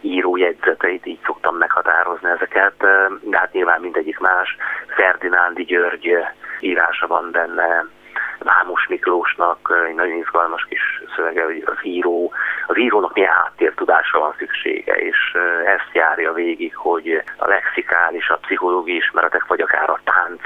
írójegyzeteit, 0.00 1.06
így 1.06 1.20
szoktam 1.24 1.56
meghatározni 1.56 2.30
ezeket, 2.30 2.74
de 3.20 3.38
hát 3.38 3.52
nyilván 3.52 3.80
mindegyik 3.80 4.18
más. 4.18 4.56
Ferdinándi 4.86 5.64
György 5.64 6.16
írása 6.60 7.06
van 7.06 7.30
benne, 7.30 7.84
Vámos 8.38 8.86
Miklósnak 8.86 9.72
egy 9.88 9.94
nagyon 9.94 10.16
izgalmas 10.16 10.66
kis 10.68 11.02
szövege, 11.16 11.44
hogy 11.44 11.62
az 11.66 11.76
író, 11.82 12.32
az 12.66 12.78
írónak 12.78 13.14
milyen 13.14 13.32
háttértudásra 13.32 14.18
van 14.18 14.34
szüksége, 14.38 14.94
és 14.94 15.36
ezt 15.64 15.88
járja 15.92 16.32
végig, 16.32 16.76
hogy 16.76 17.22
a 17.36 17.48
lexikális, 17.48 18.28
a 18.28 18.36
pszichológiai 18.36 18.96
ismeretek, 18.96 19.46
vagy 19.46 19.60
akár 19.60 19.90
a 19.90 20.00
tánc 20.04 20.40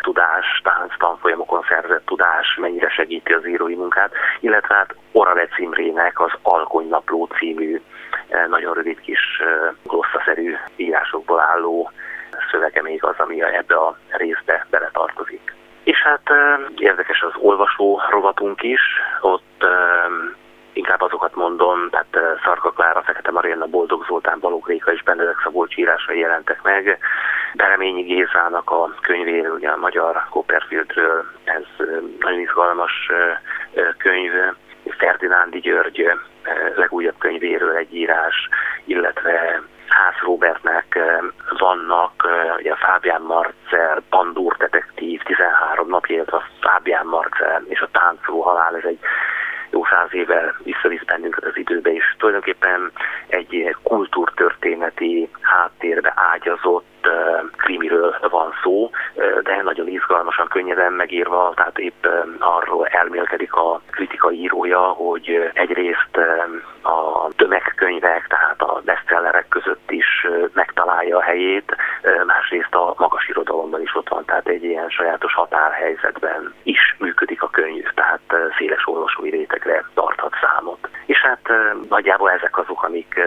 tudás, 0.00 0.60
tánc 0.62 0.92
tanfolyamokon 0.98 1.64
szerzett 1.68 2.06
tudás 2.06 2.56
mennyire 2.60 2.88
segíti 2.88 3.32
az 3.32 3.46
írói 3.46 3.74
munkát, 3.74 4.12
illetve 4.40 4.74
hát 4.74 4.94
Oravec 5.12 5.58
Imrének 5.58 6.20
az 6.20 6.32
Alkonynapló 6.42 7.28
című 7.38 7.80
nagyon 8.48 8.74
rövid 8.74 9.00
kis 9.00 9.42
glosszaszerű 9.82 10.56
írásokból 10.76 11.40
álló 11.40 11.90
szövege 12.50 12.82
még 12.82 13.04
az, 13.04 13.14
ami 13.18 13.42
ebbe 13.42 13.74
a 13.74 13.98
részbe 14.08 14.66
beletartozik. 14.70 15.54
És 15.82 16.02
hát 16.02 16.22
érdekes 16.76 17.22
az 17.22 17.32
olvasó 17.36 18.00
rovatunk 18.10 18.62
is, 18.62 18.80
ott 19.20 19.66
inkább 20.72 21.00
azokat 21.00 21.34
mondom, 21.34 21.88
Szarka 22.60 22.82
Klára, 22.82 23.02
Fekete 23.02 23.30
Marianna, 23.30 23.66
Boldog 23.66 24.04
Zoltán, 24.06 24.38
Balogh 24.40 24.68
Réka 24.68 24.92
és 24.92 25.02
Benedek 25.02 25.40
Szabolcs 25.42 25.76
írásai 25.76 26.18
jelentek 26.18 26.62
meg. 26.62 26.98
Bereményi 27.54 28.02
Gézának 28.02 28.70
a 28.70 28.94
könyvéről, 29.00 29.54
ugye 29.54 29.68
a 29.68 29.76
magyar 29.76 30.22
Copperfieldről, 30.30 31.24
ez 31.44 31.62
nagyon 32.18 32.40
izgalmas 32.40 32.92
könyv. 33.98 34.32
Ferdinándi 34.98 35.58
György 35.58 36.10
legújabb 36.74 37.18
könyvéről 37.18 37.76
egy 37.76 37.94
írás, 37.94 38.48
illetve 38.84 39.62
Ház 39.88 40.14
Robertnek 40.22 40.98
vannak, 41.58 42.28
ugye 42.58 42.72
a 42.72 42.76
Fábián 42.76 43.22
Marcel, 43.22 44.02
Pandúr 44.08 44.56
detektív, 44.56 45.22
13 45.22 45.88
napja, 45.88 46.22
a 46.26 46.42
Fábián 46.60 47.06
Marcel 47.06 47.62
és 47.68 47.80
a 47.80 47.88
táncoló 47.92 48.40
halál, 48.40 48.76
ez 48.76 48.84
egy 48.84 48.98
jó 49.80 49.86
száz 49.86 50.14
éve 50.14 50.54
visszavisz 50.62 51.04
bennünket 51.04 51.44
az 51.44 51.56
időbe, 51.56 51.92
és 51.92 52.14
tulajdonképpen 52.18 52.92
egy 53.26 53.76
kultúrtörténeti 53.82 55.28
háttérbe 55.40 56.12
ágyazott 56.32 57.08
krimiről 57.56 58.16
van 58.30 58.54
szó, 58.62 58.90
de 59.42 59.62
nagyon 59.62 59.88
izgalmasan, 59.88 60.48
könnyeden 60.48 60.92
megírva, 60.92 61.52
tehát 61.56 61.78
épp 61.78 62.06
arról 62.38 62.86
elmélkedik 62.86 63.54
a 63.54 63.80
kritika 63.90 64.30
írója, 64.30 64.80
hogy 64.80 65.50
egyrészt 65.54 66.16
a 66.82 67.28
tömegkönyvek, 67.36 68.26
tehát 68.26 68.62
a 68.62 68.80
bestsellerek 68.84 69.48
között 69.48 69.90
is 69.90 70.26
megtalálja 70.52 71.16
a 71.16 71.22
helyét, 71.22 71.76
másrészt 72.26 72.74
a 72.74 72.94
magas 72.96 73.28
irodalomban 73.28 73.82
is 73.82 73.94
ott 73.94 74.08
van, 74.08 74.24
tehát 74.24 74.48
egy 74.48 74.64
ilyen 74.64 74.88
sajátos 74.88 75.34
határhelyzetben 75.34 76.54
is 76.62 76.96
működik 76.98 77.42
a 77.42 77.50
könyv, 77.50 77.84
tehát 77.94 78.20
széles 78.58 78.86
olvasói 78.86 79.30
rétegre 79.30 79.84
tarthat 79.94 80.32
számot. 80.40 80.88
És 81.06 81.18
hát 81.20 81.52
nagyjából 81.88 82.30
ezek 82.30 82.58
azok, 82.58 82.82
amik, 82.82 83.20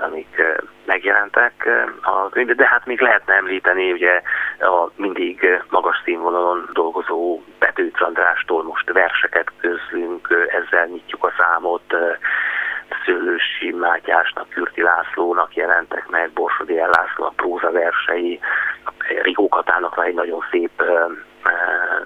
amik 0.00 0.42
megjelentek 0.84 1.68
a 2.02 2.28
könyvben, 2.28 2.56
de 2.56 2.66
hát 2.66 2.86
még 2.86 3.00
lehetne 3.00 3.34
említeni 3.34 3.92
ugye 3.92 4.22
a 4.60 4.90
mindig 4.96 5.62
magas 5.70 6.00
színvonalon 6.04 6.68
dolgozó 6.72 7.42
Petőc 7.58 8.02
Andrástól 8.02 8.62
most 8.62 8.92
verseket 8.92 9.52
közlünk, 9.60 10.46
ezzel 10.48 10.67
nyitjuk 10.86 11.24
a 11.24 11.32
számot, 11.38 11.94
Szőlősi 13.04 13.72
Mátyásnak, 13.72 14.48
Kürti 14.48 14.82
Lászlónak 14.82 15.54
jelentek 15.54 16.08
meg, 16.08 16.30
Borsodi 16.30 16.78
Ellászlónak 16.78 17.36
próza 17.36 17.70
versei, 17.70 18.40
Rigó 19.22 19.48
Katának 19.48 19.94
van 19.94 20.04
egy 20.04 20.14
nagyon 20.14 20.44
szép 20.50 20.82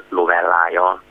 novellája, 0.08 1.02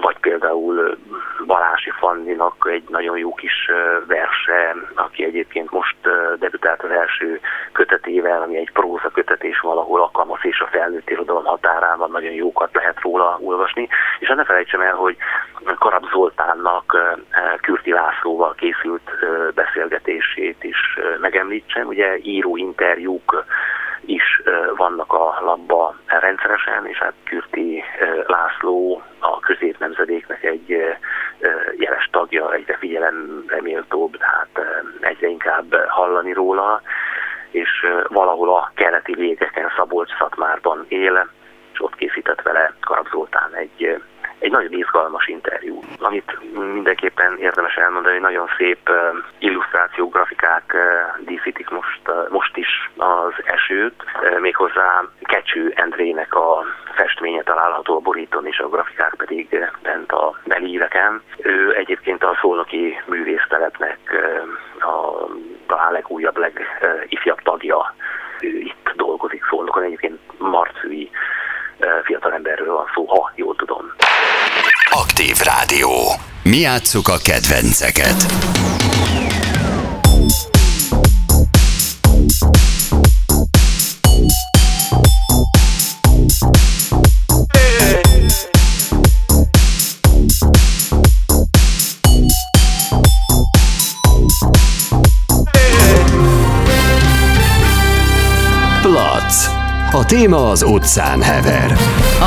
vagy 0.00 0.18
például 0.18 0.98
Balási 1.46 1.90
Fanninak 1.90 2.68
egy 2.70 2.84
nagyon 2.88 3.18
jó 3.18 3.34
kis 3.34 3.70
verse, 4.06 4.74
aki 4.94 5.24
egyébként 5.24 5.70
most 5.70 5.96
debütált 6.38 6.82
az 6.82 6.90
első 6.90 7.40
kötetével, 7.72 8.42
ami 8.42 8.56
egy 8.56 8.72
próza 8.72 9.08
kötetés 9.08 9.60
valahol 9.60 10.02
a 10.02 10.10
kamasz 10.10 10.44
és 10.44 10.60
a 10.60 10.68
felnőtt 10.70 11.10
irodalom 11.10 11.44
határában, 11.44 12.10
nagyon 12.10 12.32
jókat 12.32 12.74
lehet 12.74 13.00
róla 13.00 13.38
olvasni. 13.40 13.88
És 14.18 14.28
hát 14.28 14.36
ne 14.36 14.44
felejtsem 14.44 14.80
el, 14.80 14.94
hogy 14.94 15.16
Karab 15.78 16.10
Zoltánnak 16.10 16.96
Kürti 17.60 17.92
Lászlóval 17.92 18.54
készült 18.54 19.10
beszélgetését 19.54 20.64
is 20.64 20.98
megemlítsem. 21.20 21.86
Ugye 21.86 22.16
író 22.22 22.56
interjúk 22.56 23.44
is 24.04 24.42
vannak 24.76 25.12
a 25.12 25.38
labba 25.40 25.94
rendszeresen, 26.06 26.86
és 26.86 26.98
hát 26.98 27.12
Kürti 27.24 27.84
László 28.26 29.02
a 29.18 29.40
középnemzedéknek 29.40 30.42
egy 30.44 30.96
jeles 31.76 32.08
tagja, 32.10 32.52
egyre 32.52 32.76
figyelemre 32.76 33.60
méltóbb, 33.62 34.16
tehát 34.16 34.82
egyre 35.00 35.28
inkább 35.28 35.86
hallani 35.88 36.32
róla, 36.32 36.82
és 37.50 37.86
valahol 38.08 38.54
a 38.54 38.72
keleti 38.74 39.14
végeken 39.14 39.72
Szabolcs-Szatmárban 39.76 40.84
él, 40.88 41.28
és 41.72 41.80
ott 41.80 41.94
készített 41.94 42.42
vele 42.42 42.72
Karab 42.80 43.08
Zoltán 43.08 43.54
egy 43.54 44.02
egy 44.40 44.50
nagyon 44.50 44.72
izgalmas 44.72 45.26
interjú, 45.26 45.80
amit 45.98 46.38
mindenképpen 46.72 47.36
érdemes 47.38 47.74
elmondani, 47.74 48.12
hogy 48.14 48.22
nagyon 48.22 48.48
szép 48.56 48.90
illusztráció, 49.38 50.08
grafikák 50.08 50.76
díszítik 51.18 51.70
most, 51.70 52.00
most 52.28 52.56
is 52.70 52.90
az 52.96 53.32
esőt, 53.44 54.04
méghozzá 54.40 55.04
Kecső 55.22 55.72
Endrének 55.76 56.34
a 56.34 56.64
festménye 56.94 57.42
található 57.42 57.96
a 57.96 58.00
borítón, 58.00 58.46
és 58.46 58.58
a 58.58 58.68
grafikák 58.68 59.14
pedig 59.16 59.68
bent 59.82 60.12
a 60.12 60.40
belíveken. 60.44 61.22
Ő 61.36 61.74
egyébként 61.76 62.22
a 62.22 62.38
szolnoki 62.40 63.00
művészteletnek 63.06 63.98
a 64.80 65.26
talán 65.66 65.92
legújabb, 65.92 66.36
legifjabb 66.36 67.40
tagja. 67.42 67.94
Itt 68.40 68.92
dolgozik 68.96 69.44
Szolnokon, 69.50 69.82
egyébként 69.82 70.18
marcűi 70.38 71.10
fiatalemberről 72.04 72.72
van 72.72 72.90
szó, 72.94 73.06
ha 73.06 73.32
jól 73.34 73.56
tudom. 73.56 73.92
Aktív 74.90 75.36
Rádió. 75.44 75.90
Mi 76.42 76.56
játsszuk 76.56 77.08
a 77.08 77.18
kedvenceket. 77.24 78.18
Téma 100.16 100.50
az 100.50 100.62
utcán 100.62 101.20
hever. 101.22 101.70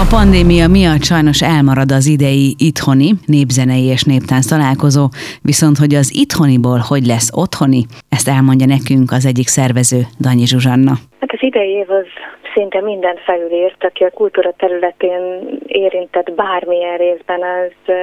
A 0.04 0.06
pandémia 0.16 0.68
miatt 0.68 1.04
sajnos 1.04 1.42
elmarad 1.42 1.92
az 1.92 2.06
idei 2.08 2.56
itthoni, 2.58 3.10
népzenei 3.26 3.86
és 3.96 4.04
néptánc 4.04 4.46
találkozó, 4.46 5.06
viszont 5.42 5.78
hogy 5.78 5.94
az 5.96 6.16
itthoniból 6.24 6.80
hogy 6.90 7.06
lesz 7.06 7.30
otthoni, 7.44 7.82
ezt 8.10 8.28
elmondja 8.28 8.68
nekünk 8.76 9.12
az 9.12 9.26
egyik 9.26 9.48
szervező, 9.48 10.02
Danyi 10.20 10.46
Zsuzsanna. 10.46 10.94
Hát 11.20 11.32
az 11.32 11.42
idei 11.42 11.72
év 11.82 11.90
az 11.90 12.08
szinte 12.54 12.82
mindent 12.82 13.20
felülért, 13.20 13.84
aki 13.84 14.04
a 14.04 14.12
kultúra 14.12 14.52
területén 14.52 15.50
érintett 15.66 16.32
bármilyen 16.32 16.98
részben, 16.98 17.42
az 17.44 17.94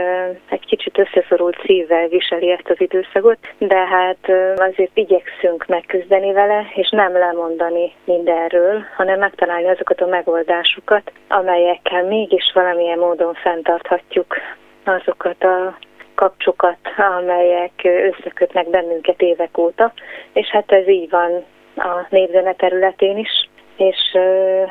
egy 0.48 0.64
kicsit 0.66 0.98
összeszorult 0.98 1.60
szívvel 1.64 2.08
viseli 2.08 2.50
ezt 2.50 2.68
az 2.70 2.80
időszakot, 2.80 3.38
de 3.58 3.86
hát 3.86 4.28
azért 4.56 4.90
igyekszünk 4.96 5.66
megküzdeni 5.66 6.32
vele, 6.32 6.66
és 6.74 6.88
nem 6.90 7.12
lemondani 7.12 7.92
mindenről, 8.04 8.84
hanem 8.96 9.18
megtalálni 9.18 9.68
azokat 9.68 10.00
a 10.00 10.06
megoldásokat, 10.06 11.12
amelyekkel 11.28 12.04
mégis 12.04 12.50
valamilyen 12.54 12.98
módon 12.98 13.34
fenntarthatjuk 13.34 14.36
azokat 14.84 15.44
a 15.44 15.78
kapcsokat, 16.14 16.78
amelyek 16.96 17.72
összekötnek 17.84 18.70
bennünket 18.70 19.22
évek 19.22 19.58
óta, 19.58 19.92
és 20.32 20.46
hát 20.46 20.72
ez 20.72 20.88
így 20.88 21.10
van 21.10 21.44
a 21.76 22.06
népzene 22.08 22.52
területén 22.52 23.18
is 23.18 23.48
és 23.80 24.18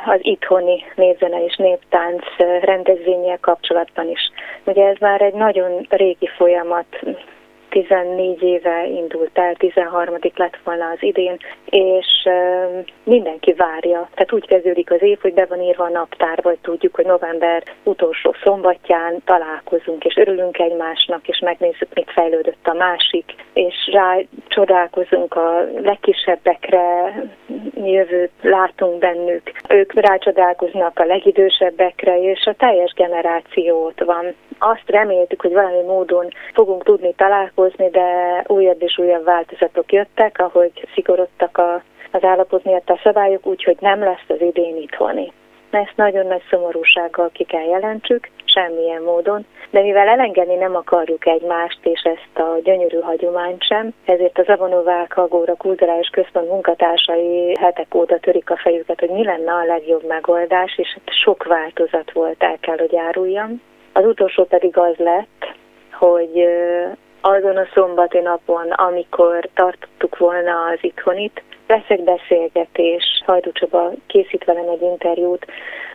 az 0.06 0.20
itthoni 0.22 0.84
népzene 0.96 1.44
és 1.44 1.56
néptánc 1.56 2.24
rendezvényel 2.62 3.38
kapcsolatban 3.42 4.10
is. 4.10 4.32
Ugye 4.64 4.88
ez 4.88 4.98
már 5.00 5.22
egy 5.22 5.34
nagyon 5.34 5.86
régi 5.90 6.28
folyamat, 6.28 6.86
14 7.70 8.42
éve 8.42 8.86
indult 8.86 9.38
el, 9.38 9.56
13. 9.56 10.16
lett 10.36 10.58
volna 10.64 10.90
az 10.90 10.98
idén, 11.04 11.38
és 11.70 12.30
mindenki 13.04 13.54
várja. 13.54 14.10
Tehát 14.14 14.32
úgy 14.32 14.48
kezdődik 14.48 14.92
az 14.92 15.02
év, 15.02 15.18
hogy 15.22 15.34
be 15.34 15.46
van 15.46 15.62
írva 15.62 15.84
a 15.84 15.90
naptár, 15.90 16.40
vagy 16.42 16.58
tudjuk, 16.62 16.96
hogy 16.96 17.06
november 17.06 17.64
utolsó 17.84 18.36
szombatján 18.44 19.22
találkozunk, 19.26 20.06
és 20.06 20.16
örülünk 20.18 20.60
egymásnak, 20.60 21.28
és 21.28 21.40
megnézzük, 21.40 21.94
mit 21.94 22.12
fejlődött 22.12 22.68
a 22.68 22.74
másik, 22.74 23.36
és 23.54 23.76
rá 23.92 24.18
csodálkozunk 24.48 25.36
a 25.36 25.66
legkisebbekre, 25.82 27.14
jövőt 27.76 28.32
látunk 28.42 29.00
bennük. 29.00 29.52
Ők 29.68 29.94
rácsodálkoznak 29.94 31.00
a 31.00 31.06
legidősebbekre, 31.06 32.22
és 32.22 32.46
a 32.46 32.54
teljes 32.54 32.94
generációt 32.94 34.04
van. 34.04 34.36
Azt 34.60 34.84
reméltük, 34.86 35.42
hogy 35.42 35.54
valami 35.54 35.82
módon 35.82 36.28
fogunk 36.54 36.84
tudni 36.84 37.14
találkozni, 37.14 37.59
de 37.92 38.44
újabb 38.48 38.82
és 38.82 38.98
újabb 38.98 39.24
változatok 39.24 39.92
jöttek, 39.92 40.40
ahogy 40.40 40.88
szigorodtak 40.94 41.58
a, 41.58 41.84
az 42.12 42.24
állapot 42.24 42.64
miatt 42.64 42.90
a 42.90 43.00
szabályok, 43.04 43.46
úgyhogy 43.46 43.78
nem 43.80 44.00
lesz 44.00 44.26
az 44.28 44.42
idén 44.42 44.76
itthoni. 44.76 45.32
Ezt 45.70 45.94
nagyon 45.96 46.26
nagy 46.26 46.42
szomorúsággal 46.50 47.30
ki 47.34 47.44
kell 47.44 47.68
jelentsük, 47.68 48.30
semmilyen 48.46 49.02
módon, 49.02 49.46
de 49.70 49.82
mivel 49.82 50.08
elengedni 50.08 50.56
nem 50.56 50.76
akarjuk 50.76 51.26
egymást 51.26 51.80
és 51.86 52.02
ezt 52.02 52.40
a 52.40 52.58
gyönyörű 52.64 53.00
hagyományt 53.00 53.64
sem, 53.64 53.94
ezért 54.06 54.38
az 54.40 54.48
Avonovák 54.48 55.18
Agóra 55.18 55.56
Kulturális 55.56 56.08
Központ 56.08 56.50
munkatársai 56.50 57.56
hetek 57.60 57.96
óta 57.96 58.20
törik 58.20 58.50
a 58.50 58.58
fejüket, 58.58 59.00
hogy 59.00 59.10
mi 59.10 59.24
lenne 59.24 59.52
a 59.52 59.66
legjobb 59.66 60.04
megoldás, 60.08 60.78
és 60.78 60.98
sok 61.06 61.44
változat 61.44 62.12
volt, 62.12 62.44
el 62.44 62.58
kell, 62.60 62.78
hogy 62.78 62.96
áruljam. 62.96 63.62
Az 63.94 64.06
utolsó 64.06 64.44
pedig 64.44 64.78
az 64.78 64.96
lett, 64.98 65.54
hogy 65.92 66.48
azon 67.22 67.58
a 67.58 67.68
szombati 67.74 68.20
napon, 68.20 68.72
amikor 68.72 69.50
tartottuk 69.54 70.18
volna 70.18 70.66
az 70.66 70.78
itthonit, 70.82 71.44
lesz 71.68 71.90
egy 71.90 72.04
beszélgetés, 72.04 73.04
Hajdú 73.26 73.52
Csaba 73.52 73.92
készít 74.08 74.44
velem 74.44 74.70
egy 74.70 74.82
interjút, 74.82 75.46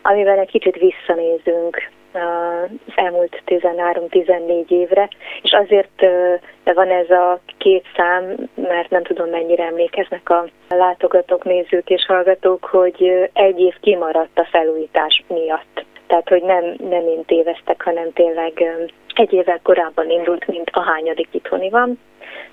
amivel 0.01 0.39
egy 0.39 0.49
kicsit 0.49 0.75
visszanézünk 0.75 1.89
az 2.13 2.93
elmúlt 2.95 3.41
13-14 3.45 4.69
évre, 4.69 5.09
és 5.41 5.51
azért 5.51 6.05
van 6.63 6.89
ez 6.89 7.09
a 7.09 7.39
két 7.57 7.85
szám, 7.95 8.49
mert 8.55 8.89
nem 8.89 9.03
tudom 9.03 9.29
mennyire 9.29 9.63
emlékeznek 9.63 10.29
a 10.29 10.45
látogatók, 10.69 11.43
nézők 11.43 11.89
és 11.89 12.05
hallgatók, 12.05 12.65
hogy 12.65 13.29
egy 13.33 13.59
év 13.59 13.75
kimaradt 13.81 14.39
a 14.39 14.47
felújítás 14.51 15.23
miatt. 15.27 15.85
Tehát, 16.07 16.29
hogy 16.29 16.43
nem, 16.43 16.75
nem 16.89 17.07
én 17.07 17.25
téveztek, 17.25 17.81
hanem 17.81 18.13
tényleg 18.13 18.63
egy 19.19 19.33
évvel 19.33 19.59
korábban 19.63 20.09
indult, 20.09 20.47
mint 20.47 20.69
a 20.73 20.81
hányadik 20.81 21.27
itthoni 21.31 21.69
van, 21.69 21.99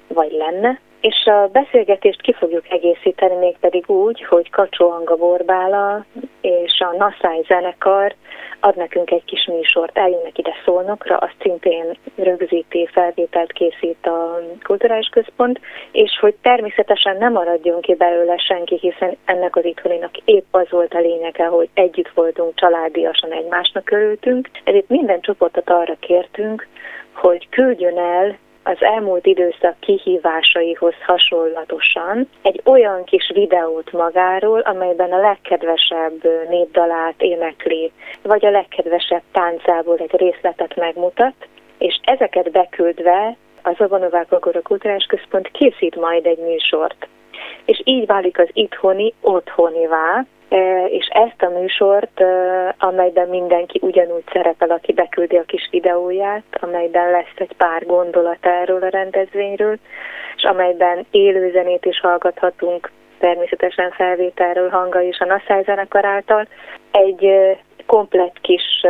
vagy 0.07 0.33
lenne. 0.33 0.81
És 1.03 1.25
a 1.25 1.49
beszélgetést 1.53 2.21
ki 2.21 2.33
fogjuk 2.33 2.71
egészíteni 2.71 3.35
mégpedig 3.35 3.91
úgy, 3.91 4.25
hogy 4.25 4.51
Kacsó 4.51 4.91
Anga 4.91 5.17
Borbála 5.17 6.05
és 6.41 6.81
a 6.81 6.97
Naszály 6.97 7.43
zenekar 7.47 8.15
ad 8.61 8.77
nekünk 8.77 9.11
egy 9.11 9.25
kis 9.25 9.47
műsort, 9.47 9.99
eljönnek 9.99 10.39
ide 10.39 10.53
Szolnokra, 10.65 11.17
azt 11.17 11.35
szintén 11.41 11.97
rögzíti, 12.17 12.89
felvételt 12.93 13.53
készít 13.53 14.07
a 14.07 14.39
Kulturális 14.63 15.09
Központ, 15.09 15.61
és 15.93 16.19
hogy 16.21 16.35
természetesen 16.43 17.17
nem 17.17 17.33
maradjon 17.33 17.81
ki 17.81 17.95
belőle 17.95 18.37
senki, 18.37 18.79
hiszen 18.81 19.17
ennek 19.25 19.57
az 19.57 19.65
itthoninak 19.65 20.17
épp 20.25 20.47
az 20.51 20.71
volt 20.71 20.95
a 20.95 21.01
lényege, 21.01 21.45
hogy 21.45 21.69
együtt 21.75 22.11
voltunk, 22.15 22.55
családiasan 22.55 23.33
egymásnak 23.33 23.91
örültünk, 23.91 24.51
ezért 24.65 24.89
minden 24.89 25.21
csoportot 25.21 25.71
arra 25.71 25.95
kértünk, 26.01 26.67
hogy 27.13 27.49
küldjön 27.49 27.99
el 27.99 28.39
az 28.63 28.77
elmúlt 28.83 29.27
időszak 29.27 29.75
kihívásaihoz 29.81 30.95
hasonlatosan 31.07 32.29
egy 32.43 32.61
olyan 32.65 33.05
kis 33.05 33.31
videót 33.35 33.93
magáról, 33.93 34.61
amelyben 34.61 35.13
a 35.13 35.21
legkedvesebb 35.21 36.23
népdalát 36.49 37.23
énekli, 37.23 37.93
vagy 38.23 38.47
a 38.47 38.51
legkedvesebb 38.51 39.23
táncából 39.33 39.97
egy 39.97 40.17
részletet 40.17 40.77
megmutat, 40.77 41.35
és 41.79 42.01
ezeket 42.03 42.51
beküldve 42.51 43.37
az 43.63 43.75
Avanovák 43.79 44.33
Agora 44.33 44.63
Kulturális 44.63 45.05
Központ 45.05 45.51
készít 45.51 45.97
majd 45.97 46.27
egy 46.27 46.39
műsort 46.39 47.09
és 47.65 47.81
így 47.85 48.07
válik 48.07 48.39
az 48.39 48.49
itthoni 48.53 49.15
otthonivá, 49.21 50.25
és 50.89 51.07
ezt 51.07 51.43
a 51.43 51.59
műsort, 51.59 52.25
amelyben 52.79 53.29
mindenki 53.29 53.79
ugyanúgy 53.83 54.25
szerepel, 54.33 54.71
aki 54.71 54.93
beküldi 54.93 55.37
a 55.37 55.43
kis 55.43 55.69
videóját, 55.71 56.43
amelyben 56.61 57.11
lesz 57.11 57.35
egy 57.35 57.53
pár 57.57 57.87
gondolat 57.87 58.47
erről 58.47 58.83
a 58.83 58.89
rendezvényről, 58.89 59.77
és 60.37 60.43
amelyben 60.43 61.07
élőzenét 61.11 61.85
is 61.85 62.01
hallgathatunk, 62.01 62.91
természetesen 63.19 63.91
felvételről 63.91 64.69
hanga 64.69 65.03
és 65.03 65.19
a 65.19 65.25
Naszály 65.25 65.63
zenekar 65.63 66.05
által. 66.05 66.47
Egy 66.91 67.31
komplett 67.87 68.41
kis 68.41 68.87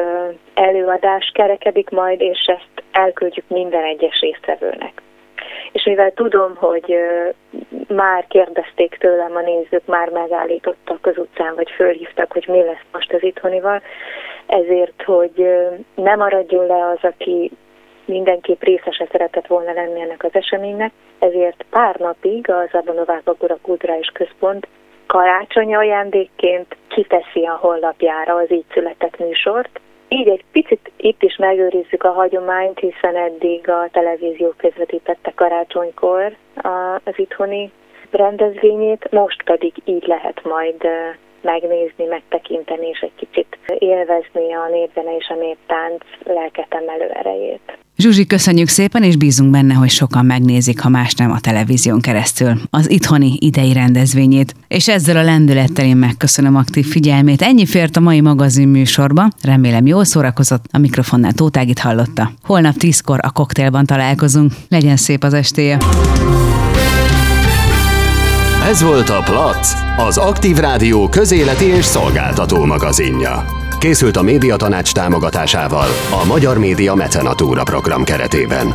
előadás 0.54 1.30
kerekedik 1.34 1.90
majd, 1.90 2.20
és 2.20 2.44
ezt 2.46 2.84
elküldjük 2.92 3.48
minden 3.48 3.84
egyes 3.84 4.20
résztvevőnek. 4.20 5.02
És 5.72 5.84
mivel 5.84 6.12
tudom, 6.12 6.56
hogy 6.56 6.96
már 7.88 8.26
kérdezték 8.28 8.96
tőlem 8.96 9.36
a 9.36 9.40
nézők, 9.40 9.86
már 9.86 10.08
megállítottak 10.08 11.06
az 11.06 11.18
utcán, 11.18 11.54
vagy 11.54 11.70
fölhívtak, 11.70 12.32
hogy 12.32 12.44
mi 12.48 12.64
lesz 12.64 12.84
most 12.92 13.12
az 13.12 13.22
itthonival, 13.22 13.82
ezért, 14.46 15.02
hogy 15.02 15.46
nem 15.94 16.18
maradjon 16.18 16.66
le 16.66 16.86
az, 16.86 16.98
aki 17.02 17.50
mindenképp 18.04 18.62
részese 18.62 19.06
szeretett 19.10 19.46
volna 19.46 19.72
lenni 19.72 20.00
ennek 20.00 20.24
az 20.24 20.34
eseménynek, 20.34 20.92
ezért 21.18 21.64
pár 21.70 21.96
napig 21.96 22.50
az 22.50 22.68
Abanovák 22.72 23.22
Bagura 23.22 23.56
Kulturális 23.62 24.08
Központ 24.12 24.66
karácsonyi 25.06 25.74
ajándékként 25.74 26.76
kiteszi 26.88 27.44
a 27.44 27.58
honlapjára 27.60 28.34
az 28.34 28.52
így 28.52 28.64
született 28.72 29.18
műsort. 29.18 29.80
Így 30.12 30.28
egy 30.28 30.44
picit 30.52 30.90
itt 30.96 31.22
is 31.22 31.36
megőrizzük 31.36 32.02
a 32.02 32.12
hagyományt, 32.12 32.78
hiszen 32.78 33.16
eddig 33.16 33.68
a 33.68 33.88
televízió 33.92 34.54
közvetítette 34.56 35.32
karácsonykor 35.34 36.36
az 37.04 37.18
itthoni 37.18 37.70
rendezvényét, 38.10 39.10
most 39.10 39.42
pedig 39.42 39.72
így 39.84 40.06
lehet 40.06 40.42
majd 40.44 40.86
megnézni, 41.40 42.04
megtekinteni 42.04 42.86
és 42.88 43.00
egy 43.00 43.14
kicsit 43.16 43.58
élvezni 43.78 44.52
a 44.52 44.68
népzene 44.68 45.16
és 45.16 45.28
a 45.28 45.34
néptánc 45.34 46.04
lelketemelő 46.24 47.08
erejét. 47.08 47.81
Zsuzsi, 47.96 48.26
köszönjük 48.26 48.68
szépen, 48.68 49.02
és 49.02 49.16
bízunk 49.16 49.50
benne, 49.50 49.74
hogy 49.74 49.90
sokan 49.90 50.26
megnézik, 50.26 50.80
ha 50.80 50.88
más 50.88 51.14
nem 51.14 51.30
a 51.30 51.40
televízión 51.40 52.00
keresztül, 52.00 52.60
az 52.70 52.90
itthoni 52.90 53.36
idei 53.40 53.72
rendezvényét. 53.72 54.54
És 54.68 54.88
ezzel 54.88 55.16
a 55.16 55.22
lendülettel 55.22 55.84
én 55.84 55.96
megköszönöm 55.96 56.56
aktív 56.56 56.86
figyelmét. 56.86 57.42
Ennyi 57.42 57.66
fért 57.66 57.96
a 57.96 58.00
mai 58.00 58.20
magazin 58.20 58.68
műsorba. 58.68 59.28
Remélem 59.42 59.86
jól 59.86 60.04
szórakozott, 60.04 60.64
a 60.70 60.78
mikrofonnál 60.78 61.32
Tótágit 61.32 61.78
hallotta. 61.78 62.32
Holnap 62.42 62.76
tízkor 62.76 63.18
a 63.22 63.30
koktélban 63.30 63.86
találkozunk. 63.86 64.52
Legyen 64.68 64.96
szép 64.96 65.24
az 65.24 65.34
estéje! 65.34 65.78
Ez 68.68 68.82
volt 68.82 69.08
a 69.08 69.22
Plac, 69.24 69.72
az 69.96 70.16
Aktív 70.16 70.56
Rádió 70.56 71.08
közéleti 71.08 71.64
és 71.64 71.84
szolgáltató 71.84 72.64
magazinja. 72.64 73.61
Készült 73.82 74.16
a 74.16 74.22
médiatanács 74.22 74.92
támogatásával 74.92 75.88
a 76.22 76.24
Magyar 76.24 76.58
Média 76.58 76.94
Mecenatúra 76.94 77.62
program 77.62 78.04
keretében. 78.04 78.74